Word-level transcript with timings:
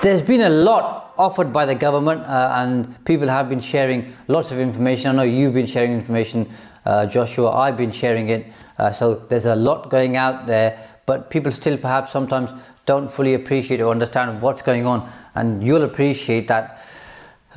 There's 0.00 0.22
been 0.22 0.42
a 0.42 0.48
lot 0.48 1.12
offered 1.18 1.52
by 1.52 1.66
the 1.66 1.74
government, 1.74 2.22
uh, 2.22 2.52
and 2.58 3.04
people 3.04 3.26
have 3.26 3.48
been 3.48 3.60
sharing 3.60 4.14
lots 4.28 4.52
of 4.52 4.60
information. 4.60 5.10
I 5.10 5.12
know 5.12 5.22
you've 5.24 5.54
been 5.54 5.66
sharing 5.66 5.92
information, 5.92 6.48
uh, 6.86 7.06
Joshua. 7.06 7.50
I've 7.50 7.76
been 7.76 7.90
sharing 7.90 8.28
it. 8.28 8.46
Uh, 8.78 8.92
so 8.92 9.16
there's 9.16 9.46
a 9.46 9.56
lot 9.56 9.90
going 9.90 10.16
out 10.16 10.46
there, 10.46 10.78
but 11.04 11.30
people 11.30 11.50
still 11.50 11.76
perhaps 11.76 12.12
sometimes 12.12 12.52
don't 12.86 13.12
fully 13.12 13.34
appreciate 13.34 13.80
or 13.80 13.90
understand 13.90 14.40
what's 14.40 14.62
going 14.62 14.86
on. 14.86 15.10
And 15.34 15.64
you'll 15.64 15.82
appreciate 15.82 16.46
that 16.46 16.80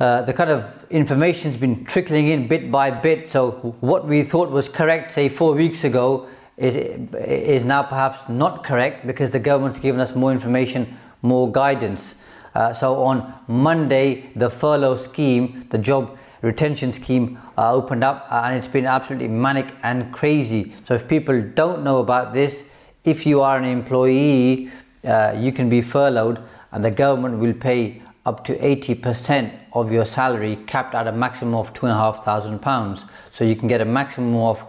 uh, 0.00 0.22
the 0.22 0.32
kind 0.32 0.50
of 0.50 0.84
information's 0.90 1.56
been 1.56 1.84
trickling 1.84 2.26
in 2.26 2.48
bit 2.48 2.72
by 2.72 2.90
bit. 2.90 3.28
So 3.28 3.76
what 3.78 4.08
we 4.08 4.24
thought 4.24 4.50
was 4.50 4.68
correct, 4.68 5.12
say 5.12 5.28
four 5.28 5.54
weeks 5.54 5.84
ago, 5.84 6.28
is 6.56 6.74
is 6.74 7.64
now 7.64 7.84
perhaps 7.84 8.28
not 8.28 8.64
correct 8.64 9.06
because 9.06 9.30
the 9.30 9.38
government's 9.38 9.78
given 9.78 10.00
us 10.00 10.16
more 10.16 10.32
information, 10.32 10.98
more 11.22 11.48
guidance. 11.48 12.16
Uh, 12.54 12.72
so 12.72 13.02
on 13.02 13.34
Monday, 13.48 14.30
the 14.36 14.50
furlough 14.50 14.96
scheme, 14.96 15.66
the 15.70 15.78
job 15.78 16.18
retention 16.42 16.92
scheme 16.92 17.38
uh, 17.56 17.72
opened 17.72 18.04
up 18.04 18.26
uh, 18.30 18.42
and 18.44 18.56
it's 18.56 18.68
been 18.68 18.84
absolutely 18.84 19.28
manic 19.28 19.72
and 19.82 20.12
crazy. 20.12 20.74
So 20.86 20.94
if 20.94 21.08
people 21.08 21.40
don't 21.40 21.82
know 21.82 21.98
about 21.98 22.34
this, 22.34 22.68
if 23.04 23.24
you 23.26 23.40
are 23.40 23.56
an 23.56 23.64
employee, 23.64 24.70
uh, 25.04 25.34
you 25.36 25.52
can 25.52 25.68
be 25.68 25.82
furloughed 25.82 26.40
and 26.72 26.84
the 26.84 26.90
government 26.90 27.38
will 27.38 27.54
pay 27.54 28.02
up 28.24 28.44
to 28.44 28.56
80% 28.56 29.52
of 29.72 29.90
your 29.90 30.04
salary 30.04 30.56
capped 30.66 30.94
at 30.94 31.06
a 31.08 31.12
maximum 31.12 31.54
of 31.54 31.72
two 31.74 31.86
and 31.86 31.92
a 31.92 31.98
half 31.98 32.24
thousand 32.24 32.60
pounds. 32.60 33.04
So 33.32 33.44
you 33.44 33.56
can 33.56 33.68
get 33.68 33.80
a 33.80 33.84
maximum 33.84 34.36
of 34.36 34.64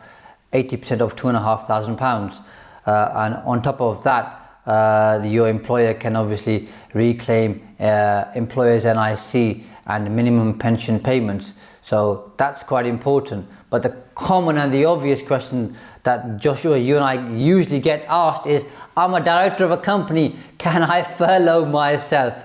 80% 0.54 1.02
of 1.02 1.16
two 1.16 1.28
and 1.28 1.38
a 1.38 1.42
half 1.42 1.68
thousand 1.68 1.98
pounds. 1.98 2.40
Uh, 2.86 3.12
and 3.16 3.36
on 3.46 3.62
top 3.62 3.80
of 3.80 4.04
that, 4.04 4.43
uh, 4.66 5.22
your 5.24 5.50
employer 5.50 5.94
can 5.94 6.16
obviously 6.16 6.70
reclaim 6.94 7.62
uh, 7.80 8.26
employers 8.36 8.86
NIC 8.86 9.64
and 9.86 10.16
minimum 10.16 10.58
pension 10.58 11.00
payments. 11.00 11.54
So 11.82 12.32
that's 12.38 12.64
quite 12.64 12.86
important. 12.86 13.48
But 13.70 13.84
the 13.84 13.90
common 14.16 14.58
and 14.58 14.74
the 14.74 14.86
obvious 14.86 15.22
question 15.22 15.76
that 16.04 16.38
Joshua, 16.38 16.78
you 16.78 16.96
and 16.96 17.04
I 17.04 17.28
usually 17.36 17.80
get 17.80 18.06
asked 18.08 18.46
is 18.46 18.66
I'm 18.96 19.14
a 19.14 19.20
director 19.20 19.66
of 19.66 19.72
a 19.72 19.78
company, 19.78 20.38
can 20.58 20.84
I 20.84 21.04
furlough 21.04 21.66
myself? 21.66 22.36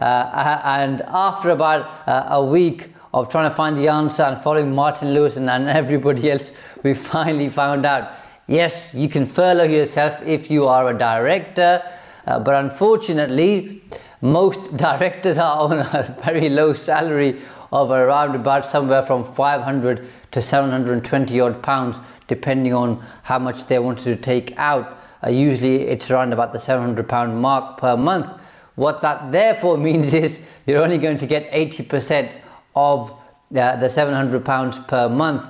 Uh, 0.00 0.60
and 0.64 1.02
after 1.08 1.50
about 1.50 2.08
uh, 2.08 2.26
a 2.28 2.44
week 2.44 2.90
of 3.12 3.30
trying 3.30 3.48
to 3.48 3.54
find 3.54 3.76
the 3.76 3.88
answer 3.88 4.22
and 4.22 4.40
following 4.42 4.74
Martin 4.74 5.14
Lewis 5.14 5.36
and, 5.36 5.48
and 5.48 5.68
everybody 5.68 6.30
else, 6.30 6.52
we 6.82 6.94
finally 7.12 7.48
found 7.48 7.84
out 7.84 8.12
yes, 8.46 8.92
you 8.94 9.08
can 9.08 9.26
furlough 9.26 9.64
yourself 9.64 10.20
if 10.26 10.50
you 10.50 10.66
are 10.66 10.90
a 10.90 10.98
director, 10.98 11.82
uh, 12.26 12.38
but 12.38 12.54
unfortunately, 12.54 13.82
most 14.20 14.76
directors 14.76 15.38
are 15.38 15.58
on 15.58 15.78
a 15.78 16.16
very 16.24 16.48
low 16.48 16.72
salary 16.72 17.40
of 17.72 17.90
around 17.90 18.34
about 18.34 18.66
somewhere 18.66 19.02
from 19.02 19.24
500 19.34 20.08
to 20.32 20.42
720 20.42 21.40
odd 21.40 21.62
pounds 21.62 21.96
depending 22.28 22.72
on 22.72 23.04
how 23.22 23.38
much 23.38 23.66
they 23.66 23.78
wanted 23.78 24.04
to 24.04 24.16
take 24.16 24.56
out. 24.58 24.98
Uh, 25.24 25.30
usually 25.30 25.82
it's 25.82 26.10
around 26.10 26.32
about 26.32 26.52
the 26.52 26.58
700 26.58 27.08
pound 27.08 27.40
mark 27.40 27.78
per 27.78 27.96
month. 27.96 28.28
What 28.74 29.00
that 29.02 29.32
therefore 29.32 29.76
means 29.88 30.12
is 30.14 30.40
you're 30.66 30.82
only 30.82 30.98
going 30.98 31.18
to 31.18 31.26
get 31.26 31.50
80% 31.50 32.30
of 32.74 33.10
uh, 33.10 33.76
the 33.76 33.88
700 33.88 34.44
pounds 34.44 34.78
per 34.80 35.08
month 35.08 35.44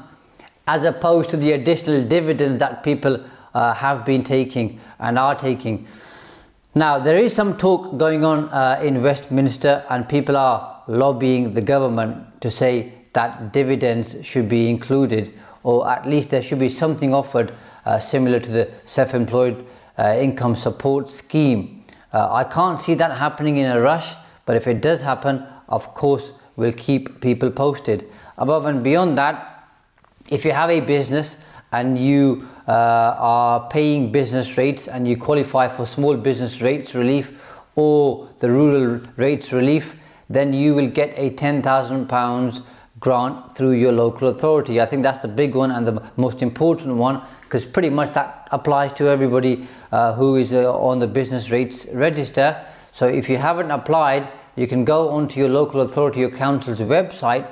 as 0.67 0.85
opposed 0.85 1.31
to 1.31 1.37
the 1.37 1.53
additional 1.53 2.05
dividends 2.05 2.59
that 2.59 2.83
people 2.83 3.25
uh, 3.55 3.75
have 3.75 4.05
been 4.05 4.25
taking 4.25 4.81
and 4.99 5.19
are 5.19 5.35
taking 5.35 5.87
now, 6.77 6.99
there 6.99 7.17
is 7.17 7.35
some 7.35 7.57
talk 7.57 7.97
going 7.97 8.23
on 8.23 8.51
uh, 8.51 8.79
in 8.85 9.03
Westminster, 9.03 9.83
and 9.89 10.07
people 10.07 10.37
are 10.37 10.83
lobbying 10.87 11.55
the 11.55 11.63
government 11.63 12.39
to 12.43 12.51
say 12.51 12.93
that 13.15 13.51
dividends 13.51 14.15
should 14.21 14.47
be 14.47 14.69
included, 14.69 15.33
or 15.63 15.89
at 15.89 16.07
least 16.07 16.29
there 16.29 16.43
should 16.43 16.59
be 16.59 16.69
something 16.69 17.15
offered 17.15 17.55
uh, 17.87 17.99
similar 17.99 18.41
to 18.41 18.51
the 18.51 18.71
self 18.85 19.15
employed 19.15 19.65
uh, 19.97 20.19
income 20.21 20.55
support 20.55 21.11
scheme. 21.11 21.83
Uh, 22.13 22.29
I 22.31 22.45
can't 22.45 22.79
see 22.79 22.93
that 22.93 23.17
happening 23.17 23.57
in 23.57 23.71
a 23.71 23.81
rush, 23.81 24.13
but 24.45 24.55
if 24.55 24.67
it 24.67 24.83
does 24.83 25.01
happen, 25.01 25.47
of 25.71 25.95
course, 25.95 26.31
we'll 26.57 26.75
keep 26.75 27.23
people 27.23 27.51
posted. 27.51 28.05
Above 28.37 28.67
and 28.67 28.85
beyond 28.85 29.17
that, 29.17 29.56
if 30.31 30.45
you 30.45 30.53
have 30.53 30.71
a 30.71 30.81
business 30.81 31.39
and 31.73 31.99
you 31.99 32.49
uh, 32.69 33.17
are 33.19 33.69
paying 33.69 34.11
business 34.13 34.57
rates 34.57 34.89
and 34.89 35.07
you 35.07 35.17
qualify 35.17 35.69
for 35.69 35.87
small 35.87 36.17
business 36.17 36.61
rates 36.61 36.95
relief 36.95 37.43
or 37.75 38.29
the 38.39 38.51
rural 38.51 39.01
rates 39.17 39.53
relief, 39.53 39.97
then 40.29 40.53
you 40.53 40.75
will 40.75 40.89
get 40.89 41.13
a 41.17 41.31
£10,000 41.31 42.63
grant 42.99 43.53
through 43.53 43.73
your 43.73 43.93
local 43.93 44.29
authority. 44.29 44.81
I 44.81 44.87
think 44.87 45.03
that's 45.03 45.19
the 45.19 45.29
big 45.29 45.55
one 45.55 45.71
and 45.71 45.87
the 45.87 46.03
most 46.17 46.43
important 46.43 46.97
one 46.97 47.23
because 47.43 47.65
pretty 47.65 47.91
much 47.91 48.13
that 48.15 48.49
applies 48.51 48.93
to 48.95 49.09
everybody 49.09 49.69
uh, 49.93 50.15
who 50.15 50.37
is 50.37 50.53
uh, 50.53 50.77
on 50.77 50.99
the 50.99 51.07
business 51.07 51.51
rates 51.51 51.87
register. 51.93 52.65
So 52.93 53.07
if 53.07 53.29
you 53.29 53.37
haven't 53.37 53.71
applied, 53.71 54.29
you 54.57 54.67
can 54.67 54.85
go 54.85 55.11
onto 55.11 55.39
your 55.39 55.51
local 55.51 55.83
authority 55.83 56.25
or 56.25 56.31
council's 56.31 56.81
website, 56.81 57.47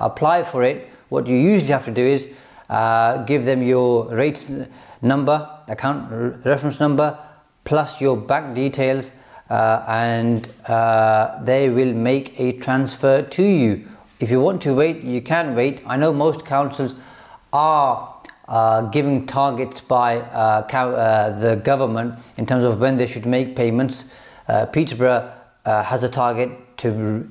apply 0.00 0.42
for 0.42 0.64
it. 0.64 0.90
What 1.08 1.26
you 1.26 1.36
usually 1.36 1.72
have 1.72 1.84
to 1.86 1.90
do 1.90 2.04
is 2.04 2.26
uh, 2.68 3.24
give 3.24 3.44
them 3.44 3.62
your 3.62 4.08
rates 4.14 4.50
number, 5.00 5.48
account 5.68 6.44
reference 6.44 6.80
number, 6.80 7.18
plus 7.64 8.00
your 8.00 8.16
bank 8.16 8.54
details, 8.54 9.10
uh, 9.50 9.84
and 9.88 10.48
uh, 10.66 11.42
they 11.42 11.70
will 11.70 11.92
make 11.92 12.38
a 12.38 12.52
transfer 12.58 13.22
to 13.22 13.42
you. 13.42 13.88
If 14.20 14.30
you 14.30 14.40
want 14.40 14.60
to 14.62 14.74
wait, 14.74 15.02
you 15.02 15.22
can 15.22 15.54
wait. 15.54 15.80
I 15.86 15.96
know 15.96 16.12
most 16.12 16.44
councils 16.44 16.94
are 17.52 18.14
uh, 18.48 18.82
giving 18.82 19.26
targets 19.26 19.80
by 19.80 20.20
uh, 20.20 20.66
uh, 20.72 21.38
the 21.38 21.56
government 21.56 22.18
in 22.36 22.46
terms 22.46 22.64
of 22.64 22.80
when 22.80 22.96
they 22.96 23.06
should 23.06 23.26
make 23.26 23.54
payments. 23.54 24.04
Peterborough 24.72 25.30
has 25.64 26.02
a 26.02 26.08
target 26.08 26.50
to 26.78 27.30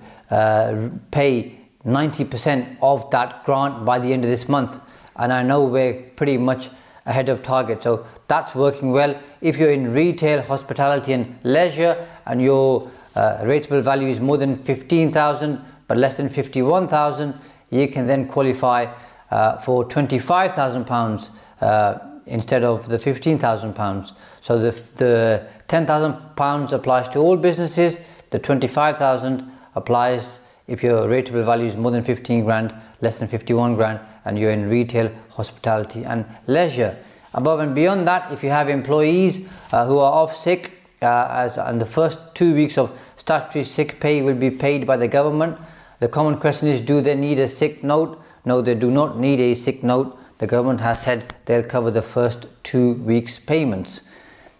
pay 1.11 1.59
90% 1.87 2.77
of 2.81 3.09
that 3.11 3.43
grant 3.45 3.85
by 3.85 3.97
the 3.97 4.13
end 4.13 4.23
of 4.23 4.29
this 4.29 4.47
month 4.47 4.79
and 5.15 5.33
I 5.33 5.41
know 5.41 5.63
we're 5.63 5.93
pretty 6.15 6.37
much 6.37 6.69
ahead 7.05 7.29
of 7.29 7.41
target. 7.41 7.81
So 7.83 8.05
that's 8.27 8.53
working 8.53 8.91
well. 8.91 9.19
If 9.41 9.57
you're 9.57 9.71
in 9.71 9.93
retail, 9.93 10.41
hospitality, 10.41 11.13
and 11.13 11.39
leisure, 11.43 12.07
and 12.25 12.41
your 12.41 12.91
uh, 13.15 13.39
rateable 13.41 13.81
value 13.81 14.09
is 14.09 14.19
more 14.19 14.37
than 14.37 14.57
15,000 14.57 15.61
but 15.87 15.97
less 15.97 16.17
than 16.17 16.29
51,000, 16.29 17.33
you 17.69 17.87
can 17.87 18.07
then 18.07 18.27
qualify 18.27 18.93
uh, 19.31 19.57
for 19.59 19.85
25,000 19.85 20.85
pounds 20.85 21.29
uh, 21.61 21.97
instead 22.25 22.63
of 22.63 22.89
the 22.89 22.99
15,000 22.99 23.73
pounds. 23.73 24.11
So 24.41 24.59
the, 24.59 24.71
the 24.97 25.47
10,000 25.69 26.35
pounds 26.35 26.73
applies 26.73 27.07
to 27.09 27.19
all 27.19 27.37
businesses. 27.37 27.97
The 28.31 28.39
25,000 28.39 29.49
applies 29.75 30.39
if 30.67 30.83
your 30.83 31.07
rateable 31.07 31.45
value 31.45 31.67
is 31.67 31.75
more 31.75 31.91
than 31.91 32.03
15 32.03 32.43
grand, 32.43 32.73
less 33.01 33.19
than 33.19 33.27
51 33.27 33.75
grand, 33.75 33.99
and 34.25 34.37
you're 34.37 34.51
in 34.51 34.69
retail, 34.69 35.11
hospitality, 35.29 36.03
and 36.03 36.25
leisure. 36.47 36.97
Above 37.33 37.59
and 37.59 37.75
beyond 37.75 38.07
that, 38.07 38.31
if 38.31 38.43
you 38.43 38.49
have 38.49 38.69
employees 38.69 39.47
uh, 39.71 39.85
who 39.85 39.99
are 39.99 40.11
off 40.11 40.35
sick, 40.35 40.73
uh, 41.01 41.49
and 41.57 41.79
the 41.79 41.85
first 41.85 42.19
two 42.33 42.55
weeks 42.55 42.77
of 42.77 42.97
statutory 43.15 43.63
sick 43.63 43.99
pay 43.99 44.21
will 44.21 44.35
be 44.35 44.49
paid 44.49 44.87
by 44.87 44.97
the 44.97 45.07
government. 45.07 45.57
The 45.99 46.07
common 46.07 46.37
question 46.37 46.67
is 46.67 46.81
do 46.81 47.01
they 47.01 47.15
need 47.15 47.39
a 47.39 47.47
sick 47.47 47.83
note? 47.83 48.21
No, 48.45 48.61
they 48.61 48.75
do 48.75 48.89
not 48.89 49.19
need 49.19 49.39
a 49.39 49.53
sick 49.55 49.83
note. 49.83 50.17
The 50.39 50.47
government 50.47 50.81
has 50.81 51.01
said 51.01 51.33
they'll 51.45 51.63
cover 51.63 51.91
the 51.91 52.01
first 52.01 52.47
two 52.63 52.93
weeks' 52.93 53.39
payments. 53.39 54.01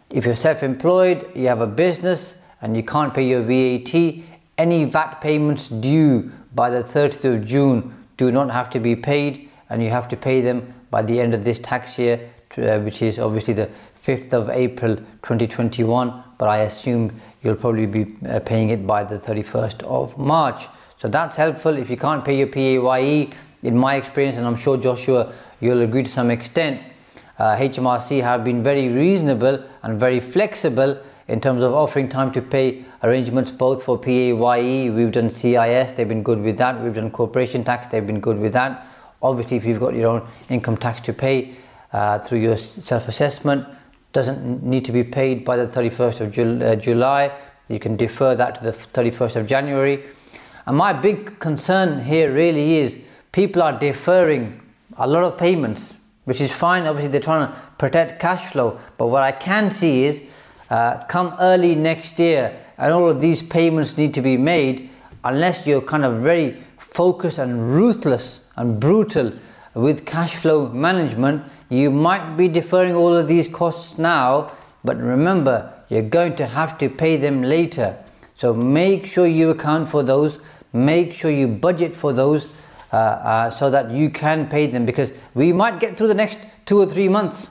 If 0.09 0.25
you're 0.25 0.36
self 0.36 0.63
employed, 0.63 1.30
you 1.36 1.48
have 1.48 1.62
a 1.62 1.68
business, 1.68 2.39
and 2.62 2.75
you 2.75 2.83
can't 2.83 3.13
pay 3.13 3.27
your 3.27 3.42
VAT, 3.42 3.94
any 4.57 4.86
VAT 4.86 5.21
payments 5.21 5.69
due 5.69 6.31
by 6.54 6.69
the 6.69 6.83
30th 6.83 7.24
of 7.25 7.45
June 7.45 7.94
do 8.18 8.31
not 8.31 8.50
have 8.51 8.69
to 8.71 8.80
be 8.80 8.95
paid 8.95 9.50
and 9.69 9.83
you 9.83 9.89
have 9.89 10.07
to 10.09 10.18
pay 10.18 10.42
them 10.42 10.74
by 10.89 11.01
the 11.01 11.19
end 11.19 11.33
of 11.33 11.44
this 11.44 11.59
tax 11.59 11.98
year, 12.00 12.30
uh, 12.57 12.80
which 12.80 13.01
is 13.01 13.19
obviously 13.19 13.54
the 13.54 13.69
5th 14.06 14.33
of 14.33 14.50
April 14.50 14.95
2021. 14.95 16.24
but 16.38 16.48
I 16.48 16.59
assume 16.59 17.19
you'll 17.42 17.56
probably 17.56 17.86
be 17.86 18.15
uh, 18.27 18.39
paying 18.39 18.69
it 18.69 18.86
by 18.86 19.04
the 19.04 19.18
31st 19.18 19.83
of 19.83 20.18
March. 20.18 20.68
So 21.00 21.07
that's 21.07 21.36
helpful. 21.36 21.77
If 21.77 21.89
you 21.89 21.98
can't 21.98 22.24
pay 22.24 22.38
your 22.38 22.48
PAYE, 22.48 23.31
in 23.63 23.75
my 23.75 23.95
experience, 23.95 24.38
and 24.38 24.45
I'm 24.45 24.56
sure 24.56 24.77
Joshua, 24.77 25.33
you'll 25.59 25.81
agree 25.81 26.04
to 26.04 26.09
some 26.09 26.30
extent, 26.30 26.81
uh, 27.39 27.56
HMRC 27.56 28.21
have 28.21 28.44
been 28.44 28.63
very 28.63 28.89
reasonable 28.89 29.63
and 29.83 30.00
very 30.00 30.19
flexible 30.19 30.98
in 31.27 31.41
terms 31.41 31.62
of 31.62 31.74
offering 31.74 32.07
time 32.07 32.31
to 32.31 32.41
pay 32.41 32.85
arrangements 33.03 33.51
both 33.51 33.83
for 33.83 33.97
PAYE, 33.97 34.89
we've 34.89 35.12
done 35.12 35.29
CIS, 35.29 35.91
they've 35.91 36.07
been 36.07 36.24
good 36.24 36.41
with 36.41 36.57
that, 36.57 36.81
we've 36.81 36.95
done 36.95 37.12
corporation 37.12 37.63
tax, 37.63 37.88
they've 37.88 38.07
been 38.07 38.21
good 38.21 38.39
with 38.39 38.53
that. 38.53 38.88
Obviously, 39.21 39.57
if 39.57 39.65
you've 39.65 39.79
got 39.79 39.94
your 39.94 40.07
own 40.07 40.27
income 40.50 40.77
tax 40.77 41.01
to 41.01 41.13
pay 41.13 41.56
uh, 41.91 42.19
through 42.19 42.39
your 42.39 42.57
self 42.57 43.07
assessment, 43.07 43.68
doesn't 44.13 44.63
need 44.63 44.85
to 44.85 44.91
be 44.91 45.03
paid 45.03 45.44
by 45.44 45.57
the 45.57 45.68
31st 45.68 46.21
of 46.21 46.31
Jul- 46.31 46.63
uh, 46.63 46.75
July. 46.75 47.31
You 47.68 47.80
can 47.80 47.97
defer 47.97 48.35
that 48.35 48.56
to 48.56 48.63
the 48.63 48.71
31st 48.71 49.35
of 49.35 49.47
January. 49.47 50.03
And 50.65 50.77
my 50.77 50.94
big 50.94 51.39
concern 51.39 52.06
here 52.06 52.33
really 52.33 52.77
is 52.77 53.00
people 53.31 53.62
are 53.62 53.77
deferring 53.77 54.62
a 54.97 55.07
lot 55.07 55.23
of 55.23 55.38
payments, 55.38 55.95
which 56.23 56.39
is 56.39 56.51
fine. 56.51 56.88
Obviously, 56.88 57.12
they're 57.12 57.21
trying 57.21 57.47
to 57.47 57.53
protect 57.77 58.19
cash 58.19 58.51
flow. 58.51 58.80
But 58.97 59.07
what 59.07 59.23
I 59.23 59.31
can 59.31 59.71
see 59.71 60.06
is 60.06 60.21
uh, 60.69 61.04
come 61.06 61.36
early 61.40 61.75
next 61.75 62.19
year, 62.19 62.58
and 62.78 62.94
all 62.94 63.10
of 63.10 63.22
these 63.22 63.42
payments 63.42 63.98
need 63.98 64.14
to 64.14 64.22
be 64.22 64.38
made 64.38 64.90
unless 65.24 65.66
you're 65.66 65.81
kind 65.81 66.06
of 66.06 66.22
very 66.22 66.58
focused 66.78 67.38
and 67.40 67.74
ruthless 67.74 68.48
and 68.56 68.80
brutal 68.80 69.31
with 69.74 70.06
cash 70.06 70.36
flow 70.36 70.69
management 70.69 71.44
you 71.69 71.92
might 71.92 72.38
be 72.38 72.48
deferring 72.48 72.96
all 72.96 73.14
of 73.14 73.28
these 73.28 73.48
costs 73.48 73.98
now, 73.98 74.54
but 74.84 74.98
remember, 74.98 75.74
you're 75.90 76.02
going 76.02 76.36
to 76.38 76.46
have 76.46 76.78
to 76.78 76.90
pay 76.90 77.18
them 77.18 77.44
later. 77.44 77.98
So 78.36 78.54
make 78.54 79.06
sure 79.06 79.28
you 79.28 79.50
account 79.50 79.90
for 79.90 80.04
those, 80.04 80.40
make 80.72 81.14
sure 81.14 81.30
you 81.30 81.48
budget 81.48 81.96
for 81.96 82.14
those 82.14 82.48
uh, 82.94 82.96
uh, 82.96 83.50
so 83.50 83.69
that 83.69 83.92
you 83.92 84.10
can 84.10 84.48
pay 84.48 84.68
them 84.68 84.86
because 84.86 85.12
we 85.34 85.52
might 85.52 85.80
get 85.80 85.98
through 85.98 86.08
the 86.08 86.14
next 86.14 86.38
two 86.66 86.80
or 86.80 86.86
three 86.86 87.10
months, 87.10 87.50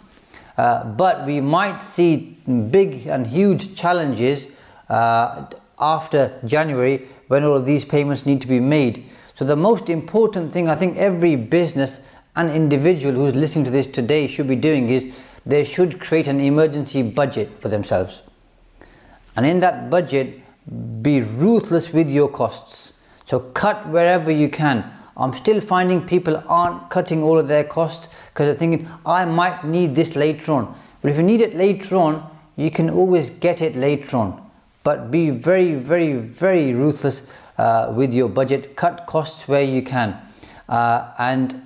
uh, 0.56 0.85
but 0.85 1.26
we 1.26 1.41
might 1.41 1.82
see 1.82 2.38
big 2.70 3.06
and 3.06 3.26
huge 3.26 3.75
challenges 3.75 4.47
uh, 4.88 5.47
after 5.79 6.38
January 6.44 7.08
when 7.29 7.44
all 7.44 7.56
of 7.56 7.67
these 7.67 7.85
payments 7.85 8.25
need 8.25 8.41
to 8.41 8.47
be 8.47 8.61
made. 8.61 9.05
So, 9.35 9.44
the 9.44 9.56
most 9.56 9.91
important 9.91 10.53
thing 10.53 10.69
I 10.69 10.76
think 10.76 10.97
every 10.97 11.37
business 11.37 12.00
and 12.37 12.50
individual 12.50 13.14
who's 13.14 13.35
listening 13.35 13.64
to 13.67 13.70
this 13.70 13.87
today 13.87 14.26
should 14.26 14.49
be 14.49 14.56
doing 14.56 14.88
is 14.88 15.14
they 15.44 15.64
should 15.64 16.00
create 16.00 16.26
an 16.26 16.41
emergency 16.41 17.03
budget 17.03 17.61
for 17.61 17.69
themselves. 17.69 18.23
And 19.37 19.44
in 19.44 19.61
that 19.61 19.91
budget, 19.91 20.41
be 21.03 21.20
ruthless 21.20 21.93
with 21.93 22.11
your 22.11 22.29
costs. 22.29 22.93
So 23.26 23.41
cut 23.41 23.88
wherever 23.88 24.31
you 24.31 24.49
can. 24.49 24.91
I'm 25.17 25.35
still 25.37 25.61
finding 25.61 26.07
people 26.07 26.43
aren't 26.47 26.91
cutting 26.91 27.23
all 27.23 27.39
of 27.39 27.49
their 27.49 27.65
costs 27.65 28.09
because 28.29 28.47
they're 28.47 28.55
thinking, 28.55 28.89
I 29.05 29.25
might 29.25 29.65
need 29.65 29.95
this 29.95 30.15
later 30.15 30.53
on. 30.53 30.75
But 31.01 31.11
if 31.11 31.17
you 31.17 31.23
need 31.23 31.41
it 31.41 31.55
later 31.55 31.97
on, 31.97 32.31
you 32.57 32.71
can 32.71 32.91
always 32.91 33.31
get 33.31 33.63
it 33.63 33.77
later 33.77 34.17
on. 34.17 34.51
But 34.83 35.11
be 35.11 35.31
very, 35.31 35.75
very, 35.75 36.15
very 36.15 36.73
ruthless 36.75 37.27
uh, 37.59 37.93
with 37.97 38.13
your 38.13 38.29
budget. 38.29 38.77
Cut 38.77 39.07
costs 39.07 39.49
where 39.49 39.63
you 39.63 39.83
can. 39.83 40.17
Uh, 40.69 41.13
and 41.19 41.63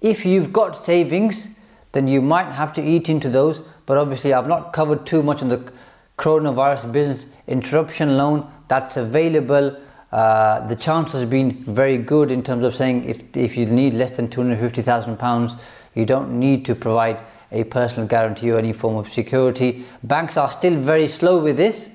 if 0.00 0.24
you've 0.24 0.52
got 0.52 0.78
savings, 0.78 1.48
then 1.92 2.06
you 2.06 2.22
might 2.22 2.52
have 2.52 2.72
to 2.74 2.82
eat 2.82 3.08
into 3.08 3.28
those. 3.28 3.60
But 3.84 3.98
obviously, 3.98 4.32
I've 4.32 4.48
not 4.48 4.72
covered 4.72 5.06
too 5.06 5.22
much 5.22 5.42
on 5.42 5.48
the 5.48 5.70
coronavirus 6.18 6.92
business 6.92 7.26
interruption 7.46 8.16
loan 8.16 8.50
that's 8.68 8.96
available. 8.96 9.80
Uh, 10.12 10.66
the 10.68 10.76
chance 10.76 11.12
has 11.12 11.24
been 11.24 11.52
very 11.64 11.98
good 11.98 12.30
in 12.30 12.42
terms 12.42 12.64
of 12.64 12.74
saying 12.74 13.04
if, 13.04 13.36
if 13.36 13.56
you 13.56 13.66
need 13.66 13.94
less 13.94 14.12
than 14.12 14.28
£250,000, 14.28 15.58
you 15.94 16.06
don't 16.06 16.38
need 16.38 16.64
to 16.64 16.74
provide 16.74 17.18
a 17.52 17.64
personal 17.64 18.06
guarantee 18.06 18.50
or 18.50 18.58
any 18.58 18.72
form 18.72 18.96
of 18.96 19.12
security. 19.12 19.84
Banks 20.02 20.36
are 20.36 20.50
still 20.50 20.80
very 20.80 21.08
slow 21.08 21.38
with 21.38 21.56
this. 21.56 21.88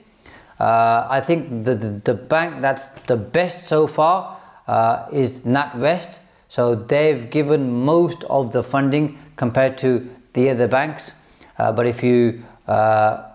Uh, 0.59 1.07
I 1.09 1.21
think 1.21 1.65
the, 1.65 1.75
the, 1.75 1.89
the, 1.89 2.13
bank 2.13 2.61
that's 2.61 2.87
the 3.07 3.17
best 3.17 3.67
so 3.67 3.87
far 3.87 4.39
uh, 4.67 5.07
is 5.11 5.39
NatWest. 5.39 6.19
So 6.49 6.75
they've 6.75 7.29
given 7.29 7.71
most 7.83 8.23
of 8.25 8.51
the 8.51 8.63
funding 8.63 9.17
compared 9.37 9.77
to 9.79 10.07
the 10.33 10.49
other 10.49 10.67
banks. 10.67 11.11
Uh, 11.57 11.71
but 11.71 11.87
if 11.87 12.03
you 12.03 12.43
uh, 12.67 13.27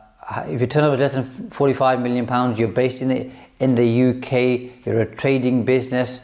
if 0.47 0.61
your 0.61 0.69
turnover 0.69 0.95
is 0.95 1.01
less 1.01 1.15
than 1.15 1.51
45 1.51 2.01
million 2.01 2.27
pounds, 2.27 2.59
you're 2.59 2.69
based 2.69 3.03
in 3.03 3.09
the 3.09 3.31
in 3.61 3.75
the 3.75 3.87
UK, 4.11 4.87
you're 4.87 5.01
a 5.01 5.17
trading 5.17 5.65
business, 5.65 6.21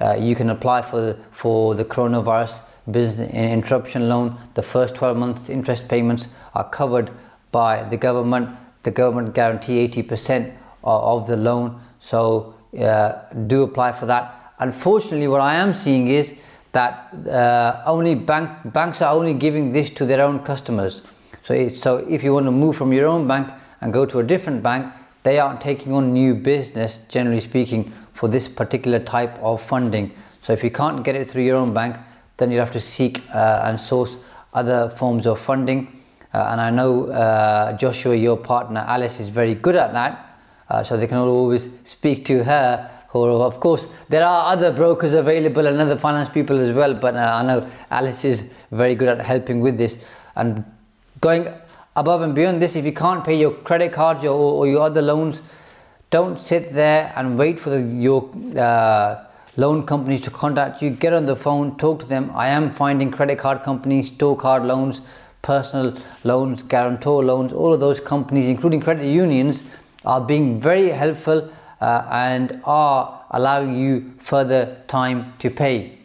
uh, 0.00 0.14
you 0.14 0.34
can 0.34 0.50
apply 0.50 0.82
for 0.82 1.00
the, 1.00 1.18
for 1.32 1.74
the 1.74 1.84
coronavirus 1.84 2.60
business 2.90 3.30
interruption 3.32 4.08
loan. 4.08 4.38
The 4.54 4.62
first 4.62 4.94
12 4.94 5.16
months 5.16 5.48
interest 5.48 5.88
payments 5.88 6.28
are 6.54 6.68
covered 6.68 7.10
by 7.50 7.82
the 7.84 7.96
government. 7.96 8.56
The 8.82 8.90
government 8.90 9.34
guarantee 9.34 9.86
80% 9.88 10.54
of 10.84 11.26
the 11.26 11.36
loan. 11.36 11.80
So 11.98 12.54
uh, 12.78 13.14
do 13.46 13.62
apply 13.62 13.92
for 13.92 14.06
that 14.06 14.46
Unfortunately, 14.58 15.28
what 15.28 15.40
I 15.40 15.54
am 15.54 15.74
seeing 15.74 16.08
is 16.08 16.34
that 16.72 17.12
uh, 17.28 17.82
only 17.86 18.14
bank, 18.14 18.50
banks 18.72 19.02
are 19.02 19.14
only 19.14 19.34
giving 19.34 19.72
this 19.72 19.90
to 19.90 20.06
their 20.06 20.22
own 20.22 20.40
customers. 20.40 21.02
So, 21.44 21.54
it, 21.54 21.78
so 21.78 21.98
if 22.08 22.24
you 22.24 22.32
want 22.32 22.46
to 22.46 22.52
move 22.52 22.76
from 22.76 22.92
your 22.92 23.06
own 23.06 23.28
bank 23.28 23.50
and 23.80 23.92
go 23.92 24.06
to 24.06 24.18
a 24.18 24.22
different 24.22 24.62
bank, 24.62 24.92
they 25.26 25.40
aren't 25.40 25.60
taking 25.60 25.92
on 25.92 26.12
new 26.12 26.34
business, 26.36 27.00
generally 27.08 27.40
speaking, 27.40 27.92
for 28.14 28.28
this 28.28 28.46
particular 28.46 29.00
type 29.00 29.36
of 29.40 29.60
funding. 29.60 30.12
So 30.40 30.52
if 30.52 30.62
you 30.62 30.70
can't 30.70 31.02
get 31.02 31.16
it 31.16 31.28
through 31.28 31.42
your 31.42 31.56
own 31.56 31.74
bank, 31.74 31.96
then 32.36 32.52
you'll 32.52 32.64
have 32.64 32.72
to 32.74 32.80
seek 32.80 33.22
uh, 33.34 33.62
and 33.64 33.80
source 33.80 34.16
other 34.54 34.88
forms 34.90 35.26
of 35.26 35.40
funding. 35.40 35.80
Uh, 36.32 36.50
and 36.50 36.60
I 36.60 36.70
know 36.70 37.06
uh, 37.06 37.76
Joshua, 37.76 38.14
your 38.14 38.36
partner 38.36 38.84
Alice, 38.86 39.18
is 39.18 39.28
very 39.28 39.54
good 39.54 39.74
at 39.74 39.92
that. 39.94 40.38
Uh, 40.70 40.84
so 40.84 40.96
they 40.96 41.08
can 41.08 41.18
always 41.18 41.70
speak 41.84 42.24
to 42.26 42.44
her 42.44 42.90
Or 43.16 43.46
of 43.46 43.60
course, 43.60 43.88
there 44.08 44.24
are 44.24 44.52
other 44.52 44.70
brokers 44.72 45.14
available 45.14 45.66
and 45.66 45.80
other 45.80 45.96
finance 45.96 46.28
people 46.28 46.58
as 46.60 46.72
well, 46.72 46.94
but 46.94 47.16
uh, 47.16 47.40
I 47.40 47.42
know 47.42 47.68
Alice 47.90 48.24
is 48.24 48.44
very 48.70 48.94
good 48.94 49.08
at 49.08 49.20
helping 49.24 49.60
with 49.60 49.78
this. 49.78 49.98
And 50.34 50.64
going 51.20 51.48
above 51.96 52.22
and 52.22 52.34
beyond 52.34 52.62
this, 52.62 52.76
if 52.76 52.84
you 52.84 52.92
can't 52.92 53.24
pay 53.24 53.36
your 53.36 53.52
credit 53.52 53.92
cards 53.92 54.24
or, 54.24 54.30
or 54.30 54.66
your 54.68 54.82
other 54.82 55.02
loans, 55.02 55.40
don't 56.10 56.38
sit 56.38 56.68
there 56.72 57.12
and 57.16 57.38
wait 57.38 57.58
for 57.58 57.70
the, 57.70 57.80
your 57.80 58.30
uh, 58.56 59.24
loan 59.56 59.84
companies 59.84 60.20
to 60.22 60.30
contact 60.30 60.82
you. 60.82 60.90
Get 60.90 61.12
on 61.12 61.26
the 61.26 61.34
phone, 61.34 61.76
talk 61.78 62.00
to 62.00 62.06
them. 62.06 62.30
I 62.34 62.48
am 62.48 62.70
finding 62.70 63.10
credit 63.10 63.38
card 63.38 63.62
companies, 63.62 64.08
store 64.08 64.36
card 64.36 64.64
loans, 64.64 65.00
personal 65.42 65.96
loans, 66.22 66.62
guarantor 66.62 67.24
loans, 67.24 67.52
all 67.52 67.72
of 67.72 67.80
those 67.80 67.98
companies, 67.98 68.46
including 68.46 68.80
credit 68.80 69.06
unions, 69.06 69.62
are 70.04 70.20
being 70.20 70.60
very 70.60 70.90
helpful 70.90 71.50
uh, 71.80 72.06
and 72.10 72.60
are 72.64 73.24
allowing 73.30 73.76
you 73.76 74.14
further 74.20 74.76
time 74.86 75.32
to 75.38 75.50
pay. 75.50 75.98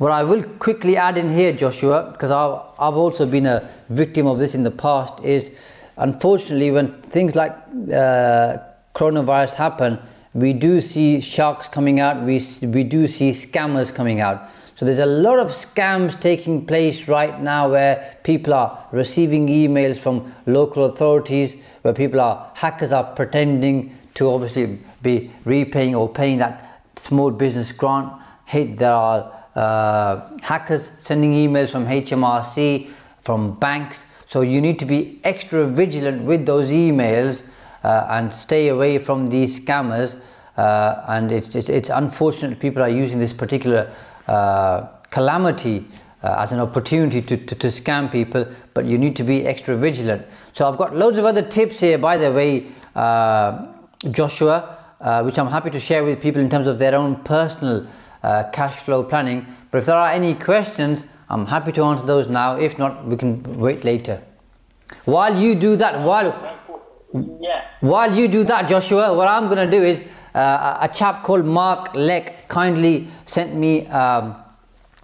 What 0.00 0.12
I 0.12 0.22
will 0.22 0.42
quickly 0.42 0.96
add 0.96 1.18
in 1.18 1.30
here, 1.30 1.52
Joshua, 1.52 2.08
because 2.10 2.30
I've, 2.30 2.62
I've 2.78 2.96
also 2.96 3.26
been 3.26 3.44
a 3.44 3.68
victim 3.90 4.26
of 4.26 4.38
this 4.38 4.54
in 4.54 4.62
the 4.62 4.70
past, 4.70 5.22
is 5.22 5.50
unfortunately 5.98 6.70
when 6.70 7.02
things 7.02 7.36
like 7.36 7.52
uh, 7.52 8.56
coronavirus 8.94 9.56
happen, 9.56 9.98
we 10.32 10.54
do 10.54 10.80
see 10.80 11.20
sharks 11.20 11.68
coming 11.68 12.00
out, 12.00 12.22
we, 12.22 12.42
we 12.62 12.82
do 12.82 13.06
see 13.06 13.32
scammers 13.32 13.94
coming 13.94 14.22
out. 14.22 14.48
So 14.74 14.86
there's 14.86 15.00
a 15.00 15.04
lot 15.04 15.38
of 15.38 15.48
scams 15.48 16.18
taking 16.18 16.64
place 16.64 17.06
right 17.06 17.38
now 17.38 17.68
where 17.68 18.16
people 18.22 18.54
are 18.54 18.86
receiving 18.92 19.48
emails 19.48 19.98
from 19.98 20.34
local 20.46 20.86
authorities, 20.86 21.56
where 21.82 21.92
people 21.92 22.22
are 22.22 22.50
hackers 22.54 22.90
are 22.90 23.04
pretending 23.04 23.98
to 24.14 24.30
obviously 24.30 24.78
be 25.02 25.30
repaying 25.44 25.94
or 25.94 26.08
paying 26.08 26.38
that 26.38 26.84
small 26.96 27.30
business 27.30 27.70
grant. 27.70 28.14
There 28.50 28.90
are 28.90 29.39
uh, 29.60 30.38
hackers 30.40 30.90
sending 31.00 31.32
emails 31.32 31.68
from 31.68 31.86
HMRC, 31.86 32.88
from 33.20 33.58
banks. 33.58 34.06
So 34.26 34.40
you 34.40 34.60
need 34.60 34.78
to 34.78 34.86
be 34.86 35.20
extra 35.22 35.66
vigilant 35.66 36.22
with 36.22 36.46
those 36.46 36.70
emails 36.70 37.42
uh, 37.84 38.06
and 38.08 38.32
stay 38.32 38.68
away 38.68 38.98
from 38.98 39.26
these 39.26 39.60
scammers. 39.60 40.18
Uh, 40.56 41.04
and 41.08 41.30
it's, 41.30 41.54
it's, 41.54 41.68
it's, 41.68 41.90
unfortunate 41.90 42.58
people 42.58 42.82
are 42.82 42.88
using 42.88 43.18
this 43.18 43.32
particular 43.32 43.92
uh, 44.28 44.86
calamity 45.10 45.84
uh, 46.22 46.36
as 46.38 46.52
an 46.52 46.60
opportunity 46.60 47.20
to, 47.20 47.36
to, 47.36 47.54
to 47.54 47.68
scam 47.68 48.10
people, 48.10 48.46
but 48.72 48.86
you 48.86 48.96
need 48.96 49.14
to 49.16 49.24
be 49.24 49.46
extra 49.46 49.76
vigilant. 49.76 50.26
So 50.52 50.66
I've 50.66 50.78
got 50.78 50.96
loads 50.96 51.18
of 51.18 51.24
other 51.26 51.42
tips 51.42 51.80
here, 51.80 51.98
by 51.98 52.16
the 52.16 52.32
way. 52.32 52.66
Uh, 52.94 53.66
Joshua, 54.10 54.78
which 55.24 55.38
I'm 55.38 55.48
happy 55.48 55.68
to 55.68 55.78
share 55.78 56.02
with 56.02 56.22
people 56.22 56.40
in 56.40 56.48
terms 56.48 56.66
of 56.66 56.78
their 56.78 56.94
own 56.94 57.16
personal 57.16 57.86
uh, 58.22 58.44
cash 58.52 58.76
flow 58.76 59.02
planning. 59.02 59.46
But 59.70 59.78
if 59.78 59.86
there 59.86 59.96
are 59.96 60.10
any 60.10 60.34
questions, 60.34 61.04
I'm 61.28 61.46
happy 61.46 61.72
to 61.72 61.84
answer 61.84 62.06
those 62.06 62.28
now. 62.28 62.56
If 62.56 62.78
not, 62.78 63.06
we 63.06 63.16
can 63.16 63.42
wait 63.58 63.84
later. 63.84 64.22
While 65.04 65.36
you 65.36 65.54
do 65.54 65.76
that, 65.76 66.00
while 66.00 66.34
Yeah. 67.12 67.64
While 67.80 68.14
you 68.14 68.28
do 68.28 68.44
that, 68.44 68.68
Joshua, 68.68 69.12
what 69.12 69.26
I'm 69.26 69.46
going 69.48 69.70
to 69.70 69.70
do 69.70 69.82
is 69.82 70.00
uh, 70.34 70.78
a 70.80 70.88
chap 70.88 71.24
called 71.24 71.44
Mark 71.44 71.92
Leck 71.94 72.48
kindly 72.48 73.08
sent 73.24 73.54
me 73.54 73.86
um, 73.88 74.36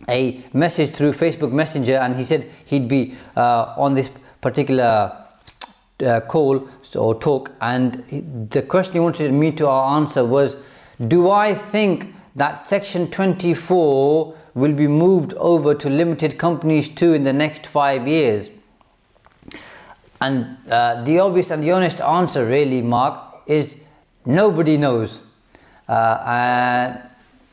a 0.08 0.44
message 0.52 0.90
through 0.90 1.12
Facebook 1.12 1.52
Messenger, 1.52 1.96
and 1.96 2.14
he 2.14 2.24
said 2.24 2.48
he'd 2.66 2.86
be 2.86 3.16
uh, 3.36 3.74
on 3.76 3.94
this 3.94 4.10
particular 4.40 5.16
uh, 6.04 6.20
call 6.20 6.68
or 6.94 7.18
talk. 7.18 7.50
And 7.60 8.48
the 8.50 8.62
question 8.62 8.92
he 8.94 9.00
wanted 9.00 9.32
me 9.32 9.50
to 9.52 9.68
answer 9.68 10.24
was 10.24 10.56
Do 11.08 11.30
I 11.30 11.54
think 11.54 12.14
that 12.36 12.66
Section 12.66 13.10
24 13.10 14.34
will 14.54 14.72
be 14.72 14.86
moved 14.86 15.34
over 15.34 15.74
to 15.74 15.90
limited 15.90 16.38
companies 16.38 16.88
too 16.88 17.12
in 17.12 17.24
the 17.24 17.32
next 17.32 17.66
five 17.66 18.06
years? 18.06 18.50
And 20.20 20.56
uh, 20.70 21.02
the 21.02 21.18
obvious 21.18 21.50
and 21.50 21.62
the 21.62 21.72
honest 21.72 22.00
answer, 22.00 22.46
really, 22.46 22.82
Mark, 22.82 23.42
is 23.46 23.74
nobody 24.24 24.76
knows. 24.76 25.18
Uh, 25.88 26.98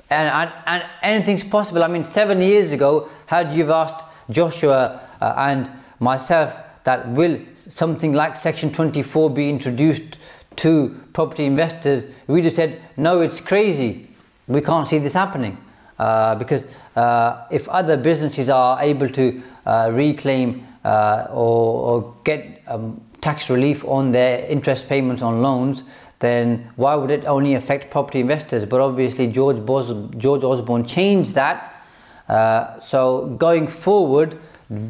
and, 0.09 0.29
and, 0.29 0.51
and, 0.65 0.83
anything's 1.01 1.43
possible. 1.43 1.83
I 1.83 1.87
mean, 1.87 2.05
seven 2.05 2.41
years 2.41 2.71
ago, 2.71 3.09
had 3.25 3.53
you 3.53 3.71
asked 3.71 4.03
Joshua 4.29 5.01
uh, 5.19 5.33
and 5.37 5.69
myself 5.99 6.55
that 6.83 7.07
will 7.09 7.39
something 7.69 8.13
like 8.13 8.35
Section 8.35 8.71
24 8.71 9.29
be 9.29 9.49
introduced 9.49 10.17
to 10.57 11.01
property 11.13 11.45
investors, 11.45 12.05
we'd 12.27 12.45
have 12.45 12.53
said, 12.53 12.81
no, 12.97 13.21
it's 13.21 13.39
crazy. 13.39 14.12
We 14.47 14.61
can't 14.61 14.87
see 14.87 14.99
this 14.99 15.13
happening. 15.13 15.57
Uh, 15.99 16.35
because 16.35 16.65
uh, 16.95 17.45
if 17.51 17.69
other 17.69 17.95
businesses 17.95 18.49
are 18.49 18.81
able 18.81 19.07
to 19.07 19.41
uh, 19.65 19.89
reclaim 19.93 20.67
uh, 20.83 21.27
or, 21.29 22.01
or, 22.01 22.15
get 22.23 22.61
um, 22.67 22.99
tax 23.21 23.49
relief 23.49 23.85
on 23.85 24.11
their 24.11 24.45
interest 24.47 24.89
payments 24.89 25.21
on 25.21 25.41
loans, 25.41 25.83
then 26.19 26.69
why 26.75 26.95
would 26.95 27.11
it 27.11 27.23
only 27.25 27.53
affect 27.53 27.91
property 27.91 28.19
investors? 28.19 28.65
But 28.65 28.81
obviously, 28.81 29.27
George, 29.27 29.63
Bos- 29.65 30.15
George 30.17 30.43
Osborne 30.43 30.85
changed 30.85 31.35
that. 31.35 31.85
Uh, 32.27 32.79
so 32.79 33.27
going 33.37 33.67
forward, 33.67 34.39